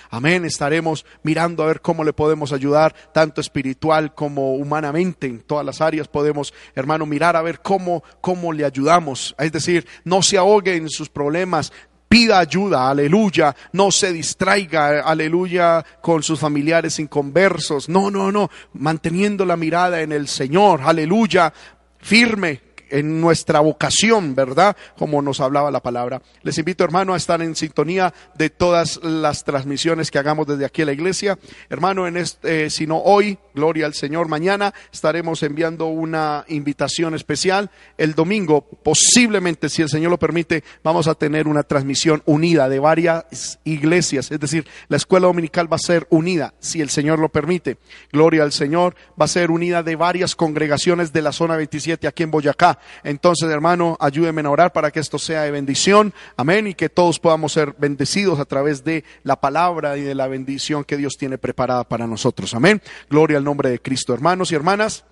[0.09, 0.45] Amén.
[0.45, 5.27] Estaremos mirando a ver cómo le podemos ayudar, tanto espiritual como humanamente.
[5.27, 9.35] En todas las áreas podemos, hermano, mirar a ver cómo, cómo le ayudamos.
[9.37, 11.71] Es decir, no se ahogue en sus problemas,
[12.11, 19.45] pida ayuda, aleluya, no se distraiga, aleluya, con sus familiares inconversos, no, no, no, manteniendo
[19.45, 21.53] la mirada en el Señor, aleluya,
[21.99, 24.75] firme, en nuestra vocación, ¿verdad?
[24.97, 26.21] Como nos hablaba la palabra.
[26.43, 30.83] Les invito, hermano, a estar en sintonía de todas las transmisiones que hagamos desde aquí
[30.83, 31.39] a la iglesia.
[31.69, 37.15] Hermano, en este, eh, si no hoy, gloria al Señor, mañana estaremos enviando una invitación
[37.15, 37.69] especial.
[37.97, 42.79] El domingo, posiblemente, si el Señor lo permite, vamos a tener una transmisión unida de
[42.79, 44.31] varias iglesias.
[44.31, 47.77] Es decir, la escuela dominical va a ser unida, si el Señor lo permite.
[48.11, 52.23] Gloria al Señor, va a ser unida de varias congregaciones de la zona 27 aquí
[52.23, 52.79] en Boyacá.
[53.03, 56.13] Entonces, hermano, ayúdeme a orar para que esto sea de bendición.
[56.37, 56.67] Amén.
[56.67, 60.83] Y que todos podamos ser bendecidos a través de la palabra y de la bendición
[60.83, 62.53] que Dios tiene preparada para nosotros.
[62.53, 62.81] Amén.
[63.09, 64.13] Gloria nombre de Cristo.
[64.13, 65.05] Hermanos y hermanas.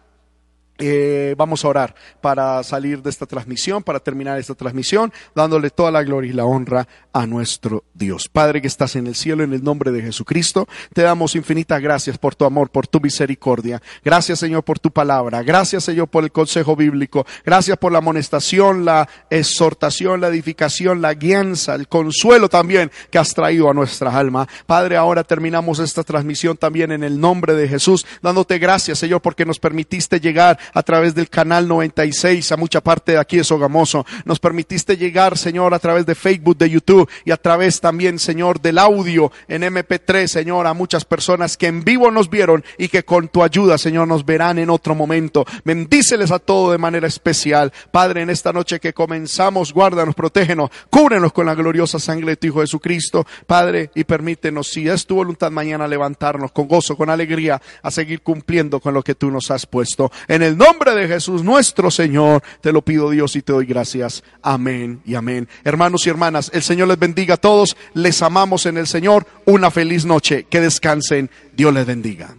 [0.79, 5.91] Eh, vamos a orar para salir de esta transmisión, para terminar esta transmisión, dándole toda
[5.91, 8.29] la gloria y la honra a nuestro Dios.
[8.29, 12.17] Padre que estás en el cielo, en el nombre de Jesucristo, te damos infinitas gracias
[12.17, 13.81] por tu amor, por tu misericordia.
[14.03, 15.43] Gracias Señor por tu palabra.
[15.43, 17.25] Gracias Señor por el consejo bíblico.
[17.45, 23.33] Gracias por la amonestación, la exhortación, la edificación, la guianza, el consuelo también que has
[23.33, 24.47] traído a nuestra alma.
[24.65, 29.45] Padre, ahora terminamos esta transmisión también en el nombre de Jesús, dándote gracias Señor porque
[29.45, 34.05] nos permitiste llegar a través del canal 96 a mucha parte de aquí de Sogamoso.
[34.25, 38.61] Nos permitiste llegar, Señor, a través de Facebook, de YouTube y a través también, Señor,
[38.61, 43.03] del audio en MP3, Señor, a muchas personas que en vivo nos vieron y que
[43.03, 45.45] con tu ayuda, Señor, nos verán en otro momento.
[45.63, 47.71] Bendíceles a todos de manera especial.
[47.91, 52.47] Padre, en esta noche que comenzamos, guárdanos, protégenos, cúbrenos con la gloriosa sangre de tu
[52.47, 57.61] Hijo Jesucristo, Padre, y permítenos, si es tu voluntad mañana, levantarnos con gozo, con alegría,
[57.81, 60.11] a seguir cumpliendo con lo que tú nos has puesto.
[60.27, 64.23] En el nombre de Jesús nuestro Señor, te lo pido Dios y te doy gracias.
[64.43, 65.47] Amén y amén.
[65.63, 69.71] Hermanos y hermanas, el Señor les bendiga a todos, les amamos en el Señor, una
[69.71, 72.35] feliz noche, que descansen, Dios les bendiga.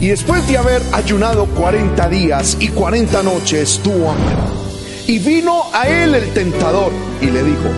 [0.00, 4.36] Y después de haber ayunado 40 días y 40 noches, tuvo hambre.
[5.06, 7.70] Y vino a él el tentador y le dijo,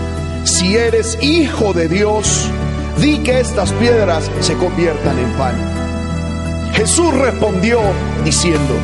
[0.44, 2.50] si eres hijo de Dios,
[3.00, 5.54] di que estas piedras se conviertan en pan.
[6.72, 7.80] Jesús respondió
[8.24, 8.74] diciendo,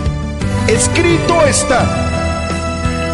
[0.69, 1.85] escrito está,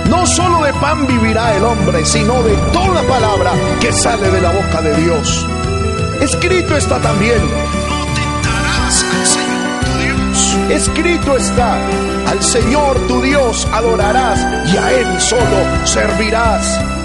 [0.09, 4.51] no solo de pan vivirá el hombre, sino de toda palabra que sale de la
[4.51, 5.47] boca de Dios.
[6.21, 7.41] Escrito está también,
[7.89, 10.57] no tentarás al Señor tu Dios.
[10.71, 11.77] Escrito está,
[12.29, 14.41] al Señor tu Dios adorarás
[14.73, 17.00] y a Él solo servirás.